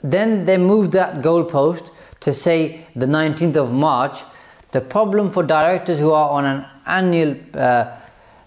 then 0.03 0.45
they 0.45 0.57
moved 0.57 0.93
that 0.93 1.23
goalpost 1.23 1.91
to 2.21 2.33
say 2.33 2.87
the 2.95 3.07
19th 3.07 3.57
of 3.57 3.73
March. 3.73 4.21
The 4.71 4.81
problem 4.81 5.31
for 5.31 5.43
directors 5.43 5.99
who 5.99 6.13
are 6.13 6.31
on 6.31 6.45
an 6.45 6.67
annual 6.87 7.37
uh, 7.55 7.97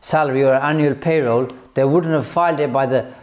salary 0.01 0.43
or 0.43 0.53
annual 0.55 0.95
payroll, 0.95 1.47
they 1.73 1.85
wouldn't 1.85 2.13
have 2.13 2.27
filed 2.27 2.59
it 2.59 2.71
by 2.71 2.85
the 2.85 3.13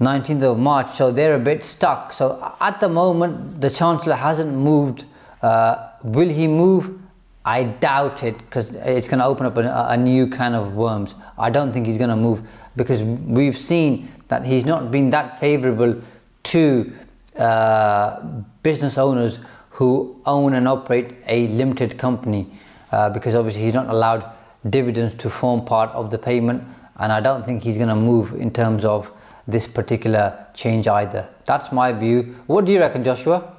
19th 0.00 0.42
of 0.42 0.58
March, 0.58 0.90
so 0.92 1.12
they're 1.12 1.36
a 1.36 1.38
bit 1.38 1.64
stuck. 1.64 2.12
So 2.12 2.54
at 2.60 2.80
the 2.80 2.88
moment, 2.88 3.60
the 3.60 3.70
Chancellor 3.70 4.16
hasn't 4.16 4.52
moved 4.52 5.04
uh, 5.44 5.90
will 6.02 6.30
he 6.30 6.46
move? 6.46 6.98
I 7.44 7.64
doubt 7.64 8.22
it 8.22 8.38
because 8.38 8.70
it's 8.70 9.06
going 9.06 9.18
to 9.18 9.26
open 9.26 9.44
up 9.44 9.58
a, 9.58 9.88
a, 9.90 9.96
new 9.96 10.26
kind 10.26 10.54
of 10.54 10.74
worms. 10.74 11.14
I 11.36 11.50
don't 11.50 11.70
think 11.70 11.86
he's 11.86 11.98
going 11.98 12.08
to 12.08 12.16
move 12.16 12.40
because 12.76 13.02
we've 13.02 13.58
seen 13.58 14.08
that 14.28 14.46
he's 14.46 14.64
not 14.64 14.90
been 14.90 15.10
that 15.10 15.38
favorable 15.38 16.00
to 16.44 16.92
uh, 17.36 18.20
business 18.62 18.96
owners 18.96 19.38
who 19.68 20.18
own 20.24 20.54
and 20.54 20.66
operate 20.66 21.12
a 21.26 21.48
limited 21.48 21.98
company 21.98 22.46
uh, 22.90 23.10
because 23.10 23.34
obviously 23.34 23.64
he's 23.64 23.74
not 23.74 23.90
allowed 23.90 24.24
dividends 24.70 25.12
to 25.12 25.28
form 25.28 25.62
part 25.62 25.90
of 25.90 26.10
the 26.10 26.16
payment 26.16 26.64
and 26.98 27.12
I 27.12 27.20
don't 27.20 27.44
think 27.44 27.62
he's 27.62 27.76
going 27.76 27.88
to 27.88 27.96
move 27.96 28.34
in 28.34 28.50
terms 28.50 28.84
of 28.84 29.10
this 29.46 29.66
particular 29.66 30.46
change 30.54 30.88
either. 30.88 31.28
That's 31.44 31.72
my 31.72 31.92
view. 31.92 32.36
What 32.46 32.64
do 32.64 32.72
you 32.72 32.80
reckon, 32.80 33.04
Joshua? 33.04 33.52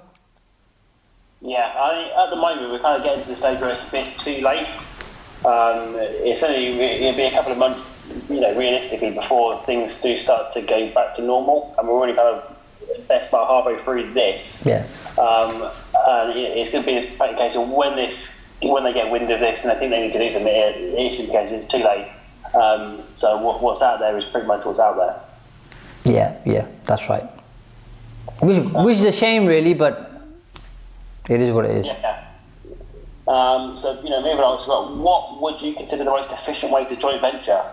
Yeah, 1.42 1.72
I, 1.76 2.24
at 2.24 2.30
the 2.32 2.36
moment 2.36 2.72
we're 2.72 2.80
kind 2.80 2.98
of 2.98 3.04
getting 3.04 3.24
to 3.24 3.30
the 3.30 3.36
stage 3.36 3.60
where 3.60 3.70
it's 3.70 3.88
a 3.88 3.92
bit 3.92 4.18
too 4.18 4.42
late. 4.42 4.78
Um, 5.46 5.96
it's 6.26 6.42
only 6.42 6.80
it'll 6.80 7.16
be 7.16 7.24
a 7.24 7.32
couple 7.32 7.52
of 7.52 7.60
months, 7.60 7.84
you 8.30 8.42
know, 8.42 8.56
realistically 8.56 9.12
before 9.12 9.62
things 9.64 10.02
do 10.02 10.18
start 10.18 10.52
to 10.54 10.62
go 10.62 10.90
back 10.92 11.16
to 11.18 11.22
normal, 11.22 11.76
and 11.78 11.88
we're 11.88 11.94
already 11.94 12.14
kind 12.14 12.36
of 12.36 13.08
best 13.08 13.30
part 13.30 13.48
halfway 13.48 13.82
through 13.84 14.12
this. 14.14 14.66
Yeah. 14.66 14.88
Um, 15.20 15.70
and 16.08 16.38
it's 16.38 16.72
going 16.72 16.84
to 16.84 16.90
be 16.90 17.16
a 17.20 17.38
case 17.38 17.56
of 17.56 17.70
when 17.70 17.96
this, 17.96 18.52
when 18.64 18.84
they 18.84 18.94
get 18.94 19.12
wind 19.12 19.30
of 19.30 19.40
this, 19.40 19.64
and 19.64 19.72
I 19.72 19.76
think 19.76 19.92
they 19.92 20.02
need 20.02 20.14
to 20.14 20.20
do 20.20 20.32
something. 20.32 20.52
It's 20.52 21.18
going 21.18 21.28
to 21.28 21.32
be 21.32 21.38
case 21.38 21.52
it's 21.52 21.68
too 21.68 21.84
late. 21.84 22.08
Um, 22.56 23.04
so 23.14 23.42
what, 23.42 23.62
what's 23.62 23.82
out 23.82 24.00
there 24.00 24.18
is 24.18 24.26
pretty 24.26 24.48
much 24.48 24.66
what's 24.66 24.80
out 24.80 24.96
there. 24.96 26.14
Yeah, 26.14 26.38
yeah, 26.46 26.68
that's 26.86 27.10
right. 27.10 27.24
Which, 28.42 28.58
which 28.58 28.98
is 28.98 29.06
a 29.06 29.12
shame, 29.12 29.46
really, 29.46 29.74
but 29.74 30.22
it 31.30 31.42
is 31.42 31.52
what 31.52 31.66
it 31.66 31.72
is. 31.72 31.88
Yeah. 31.88 32.22
Um, 33.28 33.76
so, 33.76 34.00
you 34.04 34.10
know, 34.10 34.22
moving 34.22 34.40
on 34.40 35.00
what 35.00 35.42
would 35.42 35.62
you 35.62 35.74
consider 35.74 36.04
the 36.04 36.12
most 36.12 36.32
efficient 36.32 36.72
way 36.72 36.86
to 36.86 36.96
joint 36.96 37.22
venture? 37.22 37.64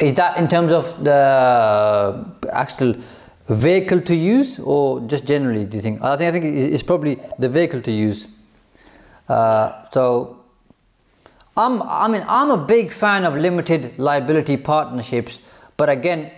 Is 0.00 0.14
that 0.16 0.36
in 0.36 0.48
terms 0.48 0.72
of 0.72 1.02
the 1.02 2.24
actual 2.52 2.94
vehicle 3.48 4.00
to 4.02 4.14
use, 4.14 4.58
or 4.58 5.00
just 5.00 5.24
generally? 5.24 5.64
Do 5.64 5.76
you 5.76 5.82
think? 5.82 6.02
I 6.02 6.16
think 6.16 6.28
I 6.28 6.32
think 6.32 6.44
it's 6.74 6.82
probably 6.82 7.18
the 7.38 7.48
vehicle 7.48 7.80
to 7.82 7.90
use. 7.90 8.26
Uh, 9.28 9.88
so, 9.90 10.37
I'm 11.58 11.82
I 11.82 12.06
mean 12.06 12.24
I'm 12.28 12.50
a 12.50 12.56
big 12.56 12.92
fan 12.92 13.24
of 13.24 13.34
limited 13.34 13.98
liability 13.98 14.56
partnerships, 14.56 15.40
but 15.76 15.90
again, 15.90 16.30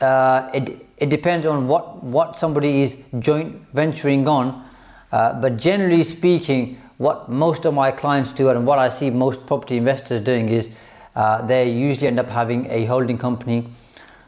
uh, 0.00 0.50
it 0.52 0.86
it 0.98 1.08
depends 1.08 1.46
on 1.46 1.66
what, 1.66 2.04
what 2.04 2.38
somebody 2.38 2.82
is 2.82 3.02
joint 3.20 3.56
venturing 3.72 4.28
on. 4.28 4.68
Uh, 5.10 5.40
but 5.40 5.56
generally 5.56 6.04
speaking, 6.04 6.80
what 6.98 7.30
most 7.30 7.64
of 7.64 7.72
my 7.72 7.90
clients 7.90 8.32
do 8.32 8.50
and 8.50 8.66
what 8.66 8.78
I 8.78 8.90
see 8.90 9.08
most 9.08 9.46
property 9.46 9.78
investors 9.78 10.20
doing 10.20 10.50
is 10.50 10.68
uh, 11.16 11.40
they 11.46 11.70
usually 11.70 12.06
end 12.06 12.20
up 12.20 12.28
having 12.28 12.66
a 12.70 12.84
holding 12.84 13.16
company 13.16 13.66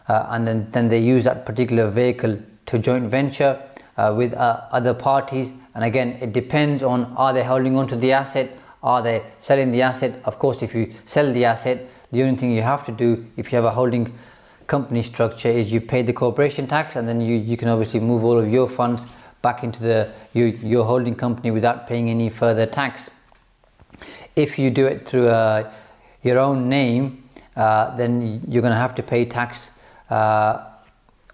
uh, 0.09 0.29
and 0.31 0.49
then, 0.49 0.71
then 0.73 0.89
they 0.89 0.99
use 0.99 1.25
that 1.25 1.45
particular 1.45 1.91
vehicle 1.91 2.39
to 2.67 2.79
joint 2.79 3.05
venture 3.05 3.63
uh, 3.99 4.15
with 4.17 4.33
uh, 4.33 4.63
other 4.73 4.95
parties. 4.95 5.53
And 5.75 5.85
again, 5.85 6.19
it 6.23 6.33
depends 6.33 6.83
on 6.83 7.13
are 7.17 7.35
they 7.35 7.45
holding 7.45 7.77
on 7.77 7.87
to 7.89 7.97
the 7.97 8.13
asset? 8.13 8.51
Are 8.83 9.03
they 9.03 9.23
selling 9.41 9.71
the 9.71 9.83
asset? 9.83 10.21
Of 10.25 10.39
course, 10.39 10.63
if 10.63 10.75
you 10.75 10.95
sell 11.05 11.33
the 11.33 11.45
asset, 11.45 11.89
the 12.11 12.23
only 12.23 12.37
thing 12.37 12.53
you 12.53 12.63
have 12.63 12.85
to 12.87 12.93
do 12.93 13.27
if 13.37 13.53
you 13.53 13.57
have 13.57 13.65
a 13.65 13.71
holding 13.71 14.13
company 14.67 15.03
structure 15.03 15.49
is 15.49 15.73
you 15.73 15.81
pay 15.81 16.03
the 16.03 16.13
corporation 16.13 16.67
tax 16.67 16.97
and 16.97 17.09
then 17.09 17.21
you, 17.21 17.37
you 17.37 17.57
can 17.57 17.69
obviously 17.69 18.01
move 18.01 18.25
all 18.25 18.39
of 18.39 18.49
your 18.49 18.69
funds 18.69 19.07
back 19.41 19.65
into 19.65 19.83
the 19.83 20.13
your, 20.33 20.49
your 20.49 20.85
holding 20.85 21.15
company 21.15 21.51
without 21.51 21.87
paying 21.87 22.09
any 22.09 22.29
further 22.29 22.67
tax. 22.67 23.11
If 24.35 24.59
you 24.59 24.71
do 24.71 24.87
it 24.87 25.07
through 25.07 25.29
uh, 25.29 25.71
your 26.23 26.39
own 26.39 26.69
name, 26.69 27.29
uh, 27.57 27.97
then 27.97 28.43
you're 28.49 28.63
going 28.63 28.73
to 28.73 28.79
have 28.79 28.95
to 28.95 29.03
pay 29.03 29.25
tax 29.25 29.71
uh, 30.11 30.65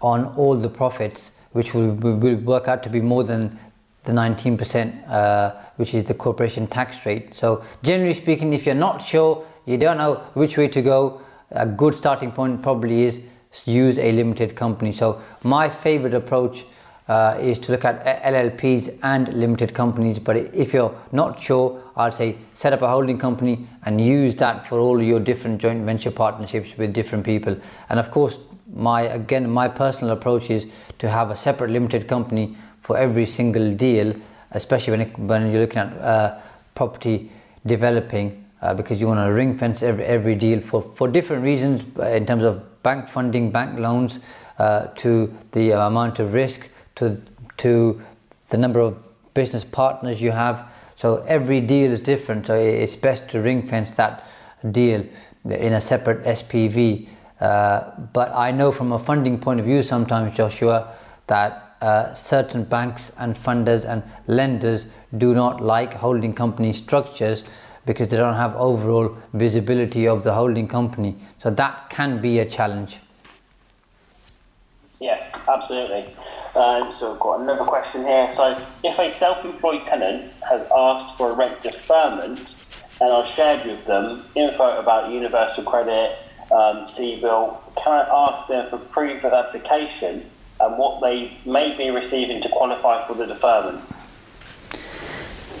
on 0.01 0.25
all 0.35 0.55
the 0.55 0.69
profits, 0.69 1.31
which 1.53 1.73
will, 1.73 1.91
will 1.93 2.35
work 2.37 2.67
out 2.67 2.83
to 2.83 2.89
be 2.89 3.01
more 3.01 3.23
than 3.23 3.57
the 4.05 4.11
19%, 4.11 5.07
uh, 5.09 5.55
which 5.75 5.93
is 5.93 6.03
the 6.05 6.13
corporation 6.13 6.67
tax 6.67 7.05
rate. 7.05 7.35
So, 7.35 7.63
generally 7.83 8.13
speaking, 8.13 8.53
if 8.53 8.65
you're 8.65 8.75
not 8.75 9.05
sure, 9.05 9.45
you 9.65 9.77
don't 9.77 9.97
know 9.97 10.15
which 10.33 10.57
way 10.57 10.67
to 10.69 10.81
go, 10.81 11.21
a 11.51 11.65
good 11.65 11.95
starting 11.95 12.31
point 12.31 12.61
probably 12.61 13.03
is 13.03 13.21
use 13.65 13.97
a 13.97 14.11
limited 14.11 14.55
company. 14.55 14.91
So 14.91 15.21
my 15.43 15.69
favorite 15.69 16.13
approach 16.13 16.65
uh, 17.07 17.37
is 17.41 17.57
to 17.59 17.71
look 17.71 17.85
at 17.85 18.23
LLPs 18.23 18.99
and 19.01 19.27
limited 19.33 19.73
companies. 19.73 20.19
But 20.19 20.37
if 20.37 20.73
you're 20.73 20.95
not 21.11 21.41
sure, 21.41 21.81
I'd 21.95 22.13
say 22.13 22.37
set 22.53 22.71
up 22.73 22.83
a 22.83 22.87
holding 22.87 23.17
company 23.17 23.67
and 23.85 23.99
use 23.99 24.35
that 24.35 24.67
for 24.67 24.79
all 24.79 25.01
your 25.01 25.19
different 25.19 25.59
joint 25.59 25.83
venture 25.83 26.11
partnerships 26.11 26.77
with 26.77 26.93
different 26.93 27.25
people. 27.25 27.57
And 27.89 27.99
of 27.99 28.11
course, 28.11 28.37
my 28.71 29.01
again, 29.01 29.49
my 29.49 29.67
personal 29.67 30.13
approach 30.13 30.51
is 30.51 30.67
to 30.99 31.09
have 31.09 31.31
a 31.31 31.35
separate 31.35 31.71
limited 31.71 32.07
company 32.07 32.55
for 32.89 32.97
every 32.97 33.27
single 33.27 33.75
deal, 33.75 34.15
especially 34.49 34.89
when, 34.89 35.01
it, 35.01 35.19
when 35.19 35.51
you're 35.51 35.61
looking 35.61 35.77
at 35.77 35.93
uh, 35.99 36.39
property 36.73 37.31
developing, 37.67 38.43
uh, 38.63 38.73
because 38.73 38.99
you 38.99 39.05
want 39.05 39.19
to 39.19 39.31
ring 39.31 39.55
fence 39.55 39.83
every, 39.83 40.03
every 40.05 40.33
deal 40.33 40.59
for, 40.59 40.81
for 40.95 41.07
different 41.07 41.43
reasons 41.43 41.83
uh, 41.99 42.07
in 42.07 42.25
terms 42.25 42.41
of 42.41 42.81
bank 42.81 43.07
funding, 43.07 43.51
bank 43.51 43.77
loans, 43.77 44.17
uh, 44.57 44.87
to 44.95 45.31
the 45.51 45.69
amount 45.69 46.17
of 46.17 46.33
risk 46.33 46.67
to, 46.95 47.21
to 47.57 48.01
the 48.49 48.57
number 48.57 48.79
of 48.79 48.97
business 49.35 49.63
partners 49.63 50.19
you 50.19 50.31
have. 50.31 50.71
So 50.95 51.23
every 51.27 51.61
deal 51.61 51.91
is 51.91 52.01
different. 52.01 52.47
So 52.47 52.55
it's 52.55 52.95
best 52.95 53.29
to 53.29 53.39
ring 53.39 53.67
fence 53.67 53.91
that 53.91 54.27
deal 54.71 55.05
in 55.45 55.73
a 55.73 55.79
separate 55.79 56.23
SPV. 56.23 57.07
Uh, 57.39 57.91
but 58.13 58.33
I 58.33 58.49
know 58.49 58.71
from 58.71 58.93
a 58.93 58.97
funding 58.97 59.39
point 59.39 59.59
of 59.59 59.67
view, 59.67 59.83
sometimes 59.83 60.35
Joshua, 60.35 60.95
that 61.27 61.68
uh, 61.81 62.13
certain 62.13 62.63
banks 62.63 63.11
and 63.17 63.35
funders 63.35 63.85
and 63.85 64.03
lenders 64.27 64.87
do 65.17 65.33
not 65.33 65.61
like 65.61 65.93
holding 65.93 66.33
company 66.33 66.73
structures 66.73 67.43
because 67.85 68.09
they 68.09 68.17
don't 68.17 68.35
have 68.35 68.55
overall 68.55 69.17
visibility 69.33 70.07
of 70.07 70.23
the 70.23 70.33
holding 70.33 70.67
company. 70.67 71.15
So 71.39 71.49
that 71.51 71.89
can 71.89 72.21
be 72.21 72.39
a 72.39 72.45
challenge. 72.45 72.99
Yeah, 74.99 75.31
absolutely. 75.47 76.13
Um, 76.55 76.91
so 76.91 77.13
I've 77.13 77.19
got 77.19 77.39
another 77.39 77.63
question 77.63 78.03
here. 78.03 78.29
So 78.29 78.61
if 78.83 78.99
a 78.99 79.11
self-employed 79.11 79.85
tenant 79.85 80.31
has 80.49 80.67
asked 80.75 81.17
for 81.17 81.31
a 81.31 81.33
rent 81.33 81.61
deferment 81.61 82.65
and 82.99 83.11
I've 83.11 83.27
shared 83.27 83.65
with 83.65 83.85
them 83.85 84.25
info 84.35 84.77
about 84.77 85.11
universal 85.11 85.63
credit, 85.63 86.17
um, 86.51 86.85
CBIL, 86.85 87.59
can 87.75 87.93
I 87.93 88.27
ask 88.27 88.47
them 88.47 88.69
for 88.69 88.77
proof 88.77 89.23
of 89.23 89.31
application 89.31 90.29
and 90.59 90.77
what 90.77 91.01
they 91.01 91.37
may 91.45 91.75
be 91.77 91.89
receiving 91.89 92.41
to 92.41 92.49
qualify 92.49 93.05
for 93.05 93.13
the 93.13 93.25
deferment? 93.25 93.81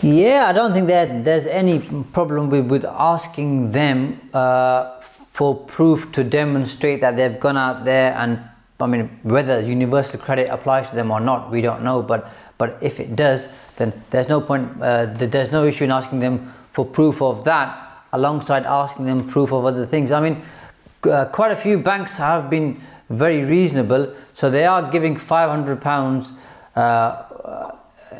Yeah, 0.01 0.45
I 0.47 0.53
don't 0.53 0.73
think 0.73 0.87
that 0.87 1.25
there's 1.25 1.45
any 1.45 1.79
problem 2.13 2.49
with, 2.49 2.85
asking 2.85 3.71
them 3.71 4.21
uh, 4.33 4.99
for 5.01 5.55
proof 5.55 6.11
to 6.13 6.23
demonstrate 6.23 7.01
that 7.01 7.17
they've 7.17 7.39
gone 7.39 7.57
out 7.57 7.83
there 7.83 8.13
and 8.15 8.39
I 8.81 8.87
mean, 8.87 9.19
whether 9.23 9.59
universal 9.59 10.19
credit 10.19 10.47
applies 10.49 10.89
to 10.89 10.95
them 10.95 11.11
or 11.11 11.19
not, 11.19 11.51
we 11.51 11.61
don't 11.61 11.83
know. 11.83 12.01
But 12.01 12.31
but 12.57 12.77
if 12.81 12.99
it 12.99 13.15
does, 13.15 13.47
then 13.77 13.93
there's 14.09 14.29
no 14.29 14.39
point. 14.41 14.81
Uh, 14.81 15.05
there's 15.05 15.51
no 15.51 15.65
issue 15.65 15.83
in 15.83 15.91
asking 15.91 16.19
them 16.19 16.53
for 16.71 16.85
proof 16.85 17.21
of 17.21 17.43
that, 17.43 18.03
alongside 18.13 18.65
asking 18.65 19.05
them 19.05 19.27
proof 19.27 19.51
of 19.51 19.65
other 19.65 19.85
things. 19.85 20.11
I 20.11 20.21
mean, 20.21 20.41
uh, 21.03 21.25
quite 21.25 21.51
a 21.51 21.55
few 21.55 21.77
banks 21.79 22.17
have 22.17 22.49
been 22.49 22.79
very 23.09 23.43
reasonable, 23.43 24.13
so 24.33 24.49
they 24.49 24.65
are 24.65 24.91
giving 24.91 25.17
500 25.17 25.81
pounds. 25.81 26.31
Uh, 26.75 27.25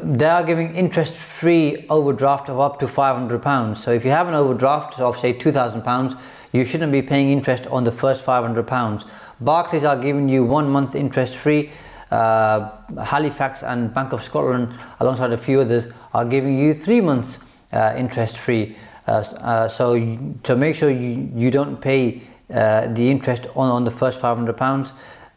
they 0.02 0.26
are 0.26 0.44
giving 0.44 0.76
interest-free 0.76 1.86
overdraft 1.90 2.50
of 2.50 2.60
up 2.60 2.80
to 2.80 2.88
500 2.88 3.42
pounds. 3.42 3.84
So 3.84 3.92
if 3.92 4.06
you 4.06 4.12
have 4.12 4.28
an 4.28 4.34
overdraft 4.34 5.00
of 5.00 5.18
say 5.18 5.34
2,000 5.34 5.82
pounds, 5.82 6.16
you 6.52 6.66
shouldn't 6.66 6.92
be 6.92 7.02
paying 7.02 7.30
interest 7.30 7.68
on 7.68 7.84
the 7.84 7.92
first 7.92 8.24
500 8.24 8.66
pounds 8.66 9.06
Barclays 9.42 9.86
are 9.86 9.98
giving 9.98 10.28
you 10.28 10.44
one 10.44 10.70
month 10.70 10.96
interest 10.96 11.36
free. 11.38 11.72
Uh, 12.12 12.72
Halifax 13.06 13.64
and 13.64 13.94
Bank 13.94 14.12
of 14.12 14.24
Scotland, 14.24 14.78
alongside 15.00 15.32
a 15.32 15.38
few 15.38 15.62
others, 15.62 15.88
are 16.14 16.26
giving 16.26 16.58
you 16.58 16.74
three 16.74 17.02
months 17.02 17.38
uh, 17.72 17.94
interest 17.98 18.38
free. 18.38 18.76
Uh, 19.08 19.12
uh 19.12 19.68
so 19.68 19.96
to 20.44 20.56
make 20.56 20.76
sure 20.76 20.90
you, 20.90 21.32
you 21.36 21.52
don't 21.52 21.80
pay 21.80 22.22
uh, 22.54 22.88
the 22.88 23.10
interest 23.10 23.48
on, 23.56 23.70
on 23.70 23.84
the 23.84 23.92
first 23.92 24.20
500 24.20 24.58
pounds. 24.58 24.94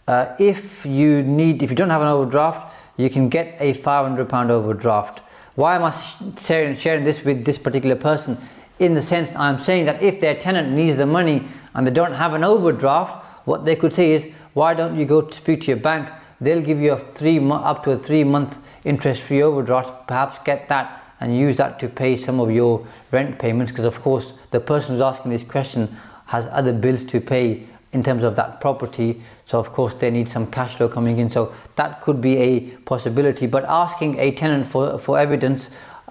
Uh, 0.07 0.35
if 0.39 0.85
you 0.85 1.23
need, 1.23 1.63
if 1.63 1.71
you 1.71 1.77
don't 1.77 1.91
have 1.91 2.03
an 2.03 2.09
overdraft, 2.09 2.75
you 2.97 3.09
can 3.09 3.29
get 3.29 3.57
a 3.61 3.73
500 3.75 4.29
pound 4.29 4.51
overdraft. 4.51 5.21
Why 5.55 5.77
am 5.77 5.85
I 5.85 5.91
sharing, 6.39 6.77
sharing 6.77 7.05
this 7.05 7.25
with 7.25 7.45
this 7.45 7.59
particular 7.59 7.97
person? 7.97 8.39
In 8.79 8.95
the 8.95 9.03
sense, 9.03 9.35
I'm 9.37 9.59
saying 9.59 9.87
that 9.87 10.03
if 10.03 10.21
their 10.21 10.35
tenant 10.35 10.71
needs 10.71 10.97
the 10.97 11.07
money 11.07 11.47
and 11.75 11.87
they 11.87 11.91
don't 11.91 12.15
have 12.15 12.33
an 12.33 12.43
overdraft, 12.45 13.25
what 13.47 13.65
they 13.65 13.77
could 13.77 13.93
say 13.93 14.13
is, 14.13 14.33
why 14.55 14.75
don't 14.75 14.99
you 14.99 15.05
go 15.05 15.29
speak 15.31 15.63
to 15.63 15.67
your 15.69 15.77
bank? 15.77 16.11
They'll 16.41 16.63
give 16.63 16.81
you 16.81 16.93
a 16.93 16.99
three 16.99 17.39
up 17.51 17.85
to 17.85 17.93
a 17.93 17.99
three 17.99 18.25
month 18.25 18.59
interest 18.85 19.23
free 19.23 19.43
overdraft. 19.43 20.09
Perhaps 20.09 20.39
get 20.45 20.69
that 20.69 21.03
and 21.21 21.37
use 21.37 21.57
that 21.57 21.79
to 21.79 21.89
pay 21.89 22.17
some 22.17 22.41
of 22.41 22.51
your 22.51 22.85
rent 23.13 23.39
payments 23.39 23.71
because 23.71 23.85
of 23.85 24.01
course 24.03 24.33
the 24.51 24.59
person 24.59 24.95
who's 24.95 25.03
asking 25.03 25.31
this 25.31 25.45
question 25.45 25.97
has 26.33 26.47
other 26.49 26.73
bills 26.73 27.05
to 27.05 27.21
pay 27.21 27.63
in 27.93 28.03
terms 28.03 28.25
of 28.25 28.37
that 28.37 28.61
property 28.61 29.23
so 29.47 29.59
of 29.59 29.73
course 29.73 29.95
they 29.95 30.11
need 30.11 30.29
some 30.29 30.47
cash 30.51 30.77
flow 30.77 30.89
coming 30.89 31.19
in 31.19 31.31
so 31.31 31.53
that 31.77 32.01
could 32.01 32.21
be 32.21 32.37
a 32.37 32.61
possibility 32.93 33.47
but 33.47 33.65
asking 33.69 34.19
a 34.19 34.33
tenant 34.33 34.67
for, 34.67 34.99
for 34.99 35.19
evidence 35.19 35.71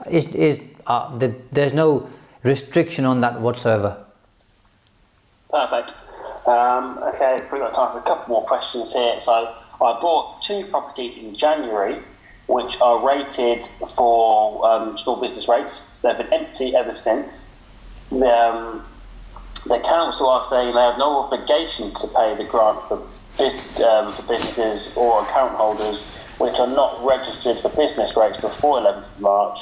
is, 0.10 0.34
is 0.36 0.60
uh, 0.88 1.18
the, 1.18 1.36
there's 1.52 1.74
no 1.74 2.10
restriction 2.44 3.06
on 3.06 3.22
that 3.22 3.42
whatsoever 3.42 3.98
perfect 5.50 5.94
um, 6.46 6.98
okay, 7.04 7.38
we've 7.52 7.62
got 7.62 7.74
time 7.74 7.92
for 7.92 8.00
a 8.00 8.04
couple 8.04 8.34
more 8.34 8.46
questions 8.46 8.94
here. 8.94 9.20
So 9.20 9.32
I 9.32 10.00
bought 10.02 10.42
two 10.42 10.66
properties 10.66 11.18
in 11.18 11.36
January, 11.36 12.00
which 12.48 12.82
are 12.82 13.06
rated 13.06 13.64
for 13.96 14.66
um, 14.68 14.98
small 14.98 15.22
business 15.22 15.48
rates. 15.48 15.98
They've 16.02 16.18
been 16.18 16.34
empty 16.34 16.76
ever 16.76 16.94
since. 16.94 17.60
Um, 18.12 18.86
the 19.66 19.80
council 19.80 20.28
are 20.28 20.44
saying 20.44 20.74
they 20.74 20.82
have 20.82 20.98
no 20.98 21.20
obligation 21.24 21.94
to 21.94 22.08
pay 22.16 22.36
the 22.36 22.44
grant 22.44 22.80
for, 22.88 22.98
um, 22.98 24.12
for 24.12 24.24
businesses 24.24 24.96
or 24.98 25.24
account 25.24 25.54
holders 25.54 26.18
which 26.42 26.60
are 26.60 26.68
not 26.68 27.04
registered 27.06 27.58
for 27.60 27.70
business 27.70 28.18
rates 28.18 28.42
before 28.42 28.80
11th 28.80 29.04
of 29.04 29.20
March, 29.20 29.62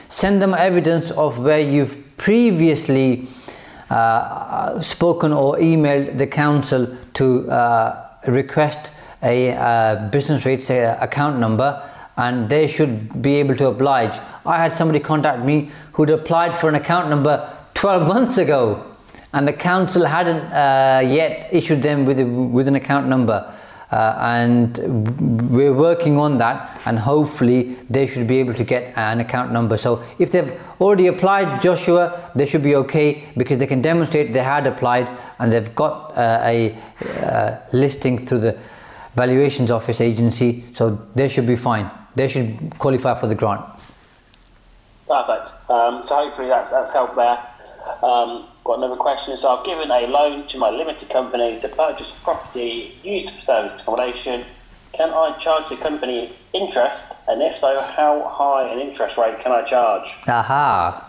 Send 0.08 0.42
them 0.42 0.54
evidence 0.54 1.12
of 1.12 1.40
where 1.40 1.60
you've 1.60 2.18
previously 2.18 3.28
uh, 3.90 4.82
spoken 4.82 5.34
or 5.34 5.58
emailed 5.58 6.18
the 6.18 6.28
council 6.28 6.96
to 7.14 7.50
uh, 7.50 8.08
request 8.28 8.92
a 9.24 9.54
uh, 9.54 10.10
business 10.10 10.46
rates 10.46 10.70
uh, 10.70 10.98
account 11.02 11.40
number 11.40 11.82
and 12.18 12.50
they 12.50 12.68
should 12.68 13.22
be 13.22 13.36
able 13.36 13.56
to 13.56 13.68
oblige. 13.68 14.20
I 14.46 14.58
had 14.58 14.74
somebody 14.74 15.00
contact 15.00 15.44
me 15.44 15.72
who'd 15.94 16.10
applied 16.10 16.56
for 16.56 16.70
an 16.70 16.76
account 16.76 17.10
number 17.10 17.56
12 17.74 18.08
months 18.08 18.38
ago 18.38 18.86
and 19.34 19.48
the 19.48 19.54
council 19.54 20.06
hadn't 20.06 20.42
uh, 20.52 21.02
yet 21.06 21.50
issued 21.52 21.84
them 21.84 22.06
with, 22.06 22.20
a, 22.20 22.26
with 22.26 22.68
an 22.68 22.76
account 22.76 23.08
number. 23.08 23.54
Uh, 23.92 24.16
and 24.22 24.78
we're 25.50 25.74
working 25.74 26.20
on 26.20 26.38
that 26.38 26.80
and 26.86 27.00
hopefully 27.00 27.76
they 27.90 28.06
should 28.06 28.28
be 28.28 28.38
able 28.38 28.54
to 28.54 28.64
get 28.64 28.96
an 28.96 29.20
account 29.20 29.52
number 29.52 29.78
so 29.78 30.04
if 30.20 30.30
they've 30.30 30.62
already 30.80 31.08
applied 31.08 31.60
joshua 31.60 32.32
they 32.36 32.46
should 32.46 32.62
be 32.62 32.76
okay 32.76 33.28
because 33.36 33.58
they 33.58 33.66
can 33.66 33.82
demonstrate 33.82 34.32
they 34.32 34.44
had 34.44 34.68
applied 34.68 35.10
and 35.40 35.52
they've 35.52 35.74
got 35.74 36.16
uh, 36.16 36.40
a 36.44 36.78
uh, 37.24 37.58
listing 37.74 38.20
through 38.20 38.40
the 38.40 38.56
valuations 39.16 39.72
office 39.72 40.02
agency, 40.02 40.64
so 40.74 40.84
they 41.16 41.28
should 41.28 41.48
be 41.48 41.56
fine. 41.56 41.90
They 42.16 42.28
should 42.28 42.78
qualify 42.78 43.20
for 43.20 43.28
the 43.28 43.36
grant. 43.36 43.66
Perfect. 45.08 45.52
Um, 45.70 46.04
so 46.04 46.16
hopefully 46.16 46.50
that's 46.50 46.72
that's 46.72 46.94
helped 46.94 47.16
there. 47.16 47.40
Um, 48.04 48.48
got 48.64 48.78
another 48.78 48.96
question. 48.96 49.36
So 49.38 49.50
I've 49.50 49.66
given 49.66 49.90
a 49.92 50.08
loan 50.08 50.48
to 50.48 50.58
my 50.58 50.70
limited 50.70 51.10
company 51.10 51.60
to 51.60 51.68
purchase 51.70 52.12
property 52.12 52.98
used 53.04 53.32
for 53.32 53.42
service 53.42 53.82
accommodation. 53.82 54.44
Can 54.94 55.12
I 55.12 55.38
charge 55.38 55.70
the 55.70 55.78
company 55.78 56.36
interest? 56.54 57.14
And 57.28 57.42
if 57.42 57.56
so, 57.56 57.82
how 57.82 58.28
high 58.28 58.70
an 58.70 58.80
interest 58.80 59.18
rate 59.18 59.40
can 59.40 59.52
I 59.52 59.62
charge? 59.64 60.14
Aha. 60.28 61.06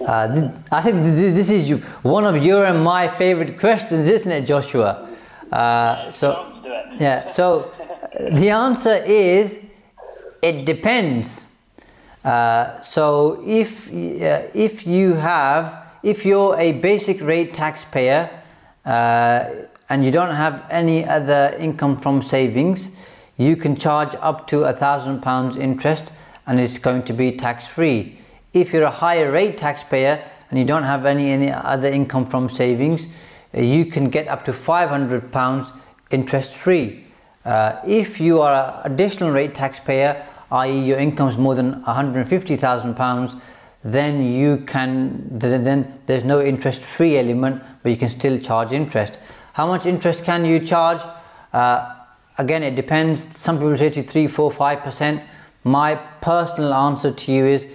Uh, 0.00 0.34
th- 0.34 0.50
I 0.72 0.82
think 0.82 1.04
th- 1.04 1.34
this 1.34 1.50
is 1.50 1.80
one 2.02 2.24
of 2.24 2.42
your 2.42 2.64
and 2.64 2.82
my 2.82 3.06
favorite 3.06 3.58
questions, 3.58 4.08
isn't 4.08 4.30
it, 4.30 4.46
Joshua? 4.46 5.08
Uh, 5.52 6.10
so, 6.10 6.48
it. 6.64 7.00
yeah. 7.00 7.30
So, 7.30 7.70
uh, 8.18 8.34
the 8.34 8.50
answer 8.50 8.94
is 8.94 9.60
it 10.40 10.64
depends. 10.64 11.46
Uh, 12.24 12.80
so, 12.80 13.42
if 13.46 13.88
uh, 13.88 14.48
if 14.54 14.86
you 14.86 15.14
have 15.14 15.81
if 16.02 16.24
you're 16.24 16.58
a 16.58 16.72
basic 16.72 17.20
rate 17.20 17.54
taxpayer 17.54 18.28
uh, 18.84 19.44
and 19.88 20.04
you 20.04 20.10
don't 20.10 20.34
have 20.34 20.64
any 20.70 21.04
other 21.04 21.54
income 21.58 21.96
from 21.96 22.22
savings, 22.22 22.90
you 23.36 23.56
can 23.56 23.76
charge 23.76 24.14
up 24.20 24.46
to 24.48 24.64
a 24.64 24.72
thousand 24.72 25.22
pounds 25.22 25.56
interest, 25.56 26.12
and 26.46 26.60
it's 26.60 26.78
going 26.78 27.02
to 27.04 27.12
be 27.12 27.32
tax 27.32 27.66
free. 27.66 28.18
If 28.52 28.72
you're 28.72 28.84
a 28.84 28.90
higher 28.90 29.30
rate 29.30 29.58
taxpayer 29.58 30.22
and 30.50 30.58
you 30.58 30.64
don't 30.64 30.82
have 30.82 31.06
any 31.06 31.30
any 31.30 31.50
other 31.50 31.88
income 31.88 32.26
from 32.26 32.48
savings, 32.48 33.06
uh, 33.56 33.60
you 33.60 33.86
can 33.86 34.10
get 34.10 34.28
up 34.28 34.44
to 34.44 34.52
500 34.52 35.32
pounds 35.32 35.72
interest 36.10 36.54
free. 36.54 37.04
Uh, 37.44 37.76
if 37.86 38.20
you 38.20 38.40
are 38.40 38.82
an 38.84 38.92
additional 38.92 39.30
rate 39.30 39.54
taxpayer, 39.54 40.24
i.e., 40.50 40.84
your 40.84 40.98
income 40.98 41.28
is 41.28 41.36
more 41.36 41.54
than 41.54 41.82
150,000 41.82 42.94
pounds, 42.94 43.34
then 43.84 44.22
you 44.22 44.58
can 44.58 45.26
then 45.38 46.00
there's 46.06 46.24
no 46.24 46.40
interest 46.40 46.80
free 46.80 47.18
element, 47.18 47.62
but 47.82 47.90
you 47.90 47.96
can 47.96 48.08
still 48.08 48.38
charge 48.38 48.72
interest. 48.72 49.18
How 49.54 49.66
much 49.66 49.86
interest 49.86 50.24
can 50.24 50.44
you 50.44 50.60
charge? 50.60 51.02
Uh, 51.52 51.94
again, 52.38 52.62
it 52.62 52.76
depends. 52.76 53.26
Some 53.36 53.58
people 53.58 53.76
say 53.76 53.90
to 53.90 54.02
three, 54.02 54.28
four, 54.28 54.52
five 54.52 54.82
percent. 54.82 55.22
My 55.64 55.96
personal 56.20 56.74
answer 56.74 57.12
to 57.12 57.32
you 57.32 57.44
is 57.46 57.66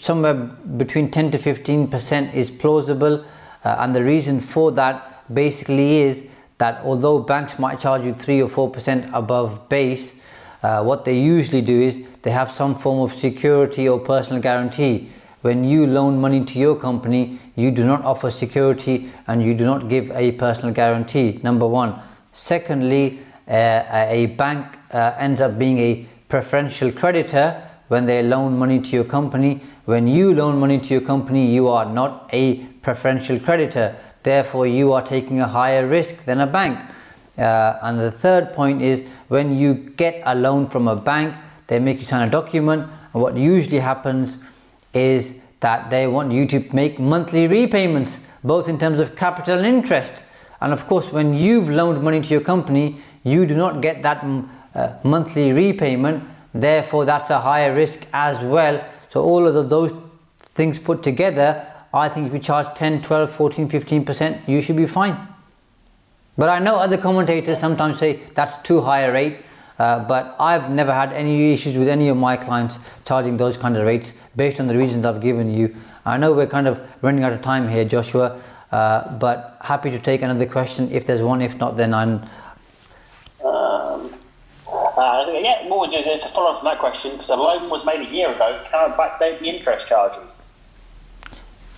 somewhere 0.00 0.34
between 0.34 1.10
10 1.10 1.30
to 1.32 1.38
15 1.38 1.88
percent 1.88 2.34
is 2.34 2.50
plausible, 2.50 3.24
uh, 3.64 3.76
and 3.78 3.94
the 3.94 4.02
reason 4.02 4.40
for 4.40 4.72
that 4.72 5.32
basically 5.32 5.98
is 5.98 6.24
that 6.58 6.80
although 6.84 7.18
banks 7.18 7.58
might 7.58 7.80
charge 7.80 8.04
you 8.04 8.14
3 8.14 8.42
or 8.42 8.48
4% 8.48 9.10
above 9.12 9.68
base, 9.68 10.14
uh, 10.62 10.82
what 10.82 11.04
they 11.04 11.18
usually 11.18 11.60
do 11.60 11.80
is 11.80 11.98
they 12.22 12.30
have 12.30 12.50
some 12.50 12.74
form 12.74 13.00
of 13.00 13.14
security 13.14 13.88
or 13.88 13.98
personal 13.98 14.40
guarantee. 14.40 15.08
When 15.42 15.64
you 15.64 15.86
loan 15.86 16.20
money 16.20 16.44
to 16.44 16.58
your 16.58 16.76
company, 16.76 17.40
you 17.56 17.72
do 17.72 17.84
not 17.84 18.04
offer 18.04 18.30
security 18.30 19.10
and 19.26 19.42
you 19.42 19.54
do 19.54 19.64
not 19.64 19.88
give 19.88 20.10
a 20.12 20.32
personal 20.32 20.72
guarantee, 20.72 21.40
number 21.42 21.66
one. 21.66 22.00
Secondly, 22.30 23.18
uh, 23.48 23.82
a 24.08 24.26
bank 24.38 24.78
uh, 24.92 25.14
ends 25.18 25.40
up 25.40 25.58
being 25.58 25.78
a 25.78 26.06
preferential 26.28 26.92
creditor 26.92 27.60
when 27.88 28.06
they 28.06 28.22
loan 28.22 28.56
money 28.56 28.80
to 28.80 28.90
your 28.96 29.04
company. 29.04 29.60
When 29.84 30.06
you 30.06 30.32
loan 30.32 30.60
money 30.60 30.78
to 30.78 30.94
your 30.94 31.00
company, 31.02 31.52
you 31.52 31.68
are 31.68 31.84
not 31.84 32.30
a 32.32 32.64
preferential 32.82 33.40
creditor. 33.40 33.96
Therefore, 34.22 34.68
you 34.68 34.92
are 34.92 35.02
taking 35.02 35.40
a 35.40 35.48
higher 35.48 35.86
risk 35.86 36.24
than 36.24 36.40
a 36.40 36.46
bank. 36.46 36.78
Uh, 37.38 37.78
and 37.82 37.98
the 37.98 38.10
third 38.10 38.52
point 38.52 38.82
is 38.82 39.02
when 39.28 39.56
you 39.56 39.74
get 39.74 40.22
a 40.24 40.34
loan 40.34 40.66
from 40.66 40.88
a 40.88 40.96
bank, 40.96 41.34
they 41.66 41.78
make 41.78 42.00
you 42.00 42.06
sign 42.06 42.28
a 42.28 42.30
document. 42.30 42.90
And 43.12 43.22
what 43.22 43.36
usually 43.36 43.78
happens 43.78 44.38
is 44.92 45.38
that 45.60 45.90
they 45.90 46.06
want 46.06 46.32
you 46.32 46.46
to 46.46 46.74
make 46.74 46.98
monthly 46.98 47.46
repayments, 47.46 48.18
both 48.44 48.68
in 48.68 48.78
terms 48.78 49.00
of 49.00 49.16
capital 49.16 49.56
and 49.56 49.66
interest. 49.66 50.22
And 50.60 50.72
of 50.72 50.86
course, 50.86 51.10
when 51.10 51.34
you've 51.34 51.70
loaned 51.70 52.02
money 52.02 52.20
to 52.20 52.28
your 52.28 52.40
company, 52.40 53.00
you 53.24 53.46
do 53.46 53.56
not 53.56 53.80
get 53.80 54.02
that 54.02 54.20
mm, 54.20 54.48
uh, 54.74 54.94
monthly 55.02 55.52
repayment. 55.52 56.24
Therefore, 56.52 57.04
that's 57.04 57.30
a 57.30 57.40
higher 57.40 57.74
risk 57.74 58.06
as 58.12 58.42
well. 58.44 58.84
So, 59.08 59.22
all 59.22 59.46
of 59.46 59.68
those 59.68 59.92
things 60.54 60.78
put 60.78 61.02
together, 61.02 61.66
I 61.94 62.08
think 62.08 62.26
if 62.26 62.32
you 62.32 62.38
charge 62.38 62.66
10, 62.74 63.02
12, 63.02 63.30
14, 63.30 63.68
15%, 63.68 64.48
you 64.48 64.60
should 64.60 64.76
be 64.76 64.86
fine. 64.86 65.31
But 66.36 66.48
I 66.48 66.58
know 66.58 66.76
other 66.76 66.96
commentators 66.96 67.58
sometimes 67.58 67.98
say 67.98 68.20
that's 68.34 68.56
too 68.62 68.80
high 68.80 69.00
a 69.00 69.12
rate. 69.12 69.38
Uh, 69.78 69.98
but 70.00 70.36
I've 70.38 70.70
never 70.70 70.92
had 70.92 71.12
any 71.12 71.52
issues 71.52 71.76
with 71.76 71.88
any 71.88 72.08
of 72.08 72.16
my 72.16 72.36
clients 72.36 72.78
charging 73.04 73.36
those 73.36 73.56
kind 73.56 73.76
of 73.76 73.84
rates 73.84 74.12
based 74.36 74.60
on 74.60 74.66
the 74.68 74.76
reasons 74.76 75.04
I've 75.04 75.20
given 75.20 75.52
you. 75.52 75.74
I 76.04 76.18
know 76.18 76.32
we're 76.32 76.46
kind 76.46 76.68
of 76.68 76.80
running 77.00 77.24
out 77.24 77.32
of 77.32 77.42
time 77.42 77.68
here, 77.68 77.84
Joshua, 77.84 78.40
uh, 78.70 79.12
but 79.18 79.56
happy 79.60 79.90
to 79.90 79.98
take 79.98 80.22
another 80.22 80.46
question 80.46 80.90
if 80.92 81.06
there's 81.06 81.20
one. 81.22 81.42
If 81.42 81.56
not, 81.56 81.76
then 81.76 81.94
I'm. 81.94 82.22
Um, 83.44 84.12
uh, 84.68 85.26
yeah, 85.40 85.66
what 85.66 85.80
we'll 85.80 85.90
do 85.90 85.96
is 85.96 86.06
it's 86.06 86.24
a 86.24 86.28
follow 86.28 86.52
up 86.52 86.60
from 86.60 86.66
that 86.66 86.78
question 86.78 87.12
because 87.12 87.28
the 87.28 87.36
loan 87.36 87.68
was 87.68 87.84
made 87.84 88.06
a 88.06 88.10
year 88.12 88.30
ago. 88.30 88.62
Can 88.64 88.92
I 88.92 88.94
backdate 88.94 89.40
the 89.40 89.46
interest 89.46 89.88
charges? 89.88 90.42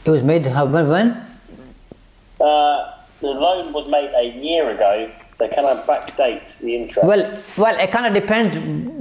It 0.05 0.11
was 0.11 0.23
made 0.23 0.45
how- 0.47 0.67
when? 0.67 0.89
when? 0.89 1.27
Uh, 2.41 2.94
the 3.25 3.31
loan 3.31 3.73
was 3.73 3.89
made 3.89 4.13
a 4.15 4.27
year 4.39 4.71
ago, 4.71 5.11
so 5.37 5.49
can 5.49 5.65
I 5.65 5.75
backdate 5.83 6.59
the 6.59 6.77
interest? 6.77 7.07
Well, 7.07 7.43
well, 7.57 7.77
it 7.81 7.91
kind 7.91 8.07
of 8.07 8.15
depends. 8.15 8.53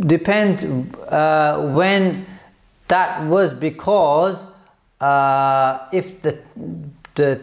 Depends 0.07 0.63
uh, 0.63 1.71
when 1.75 2.25
that 2.87 3.27
was 3.27 3.53
because 3.53 4.45
uh, 5.01 5.89
if 5.91 6.21
the 6.21 6.39
the 7.15 7.41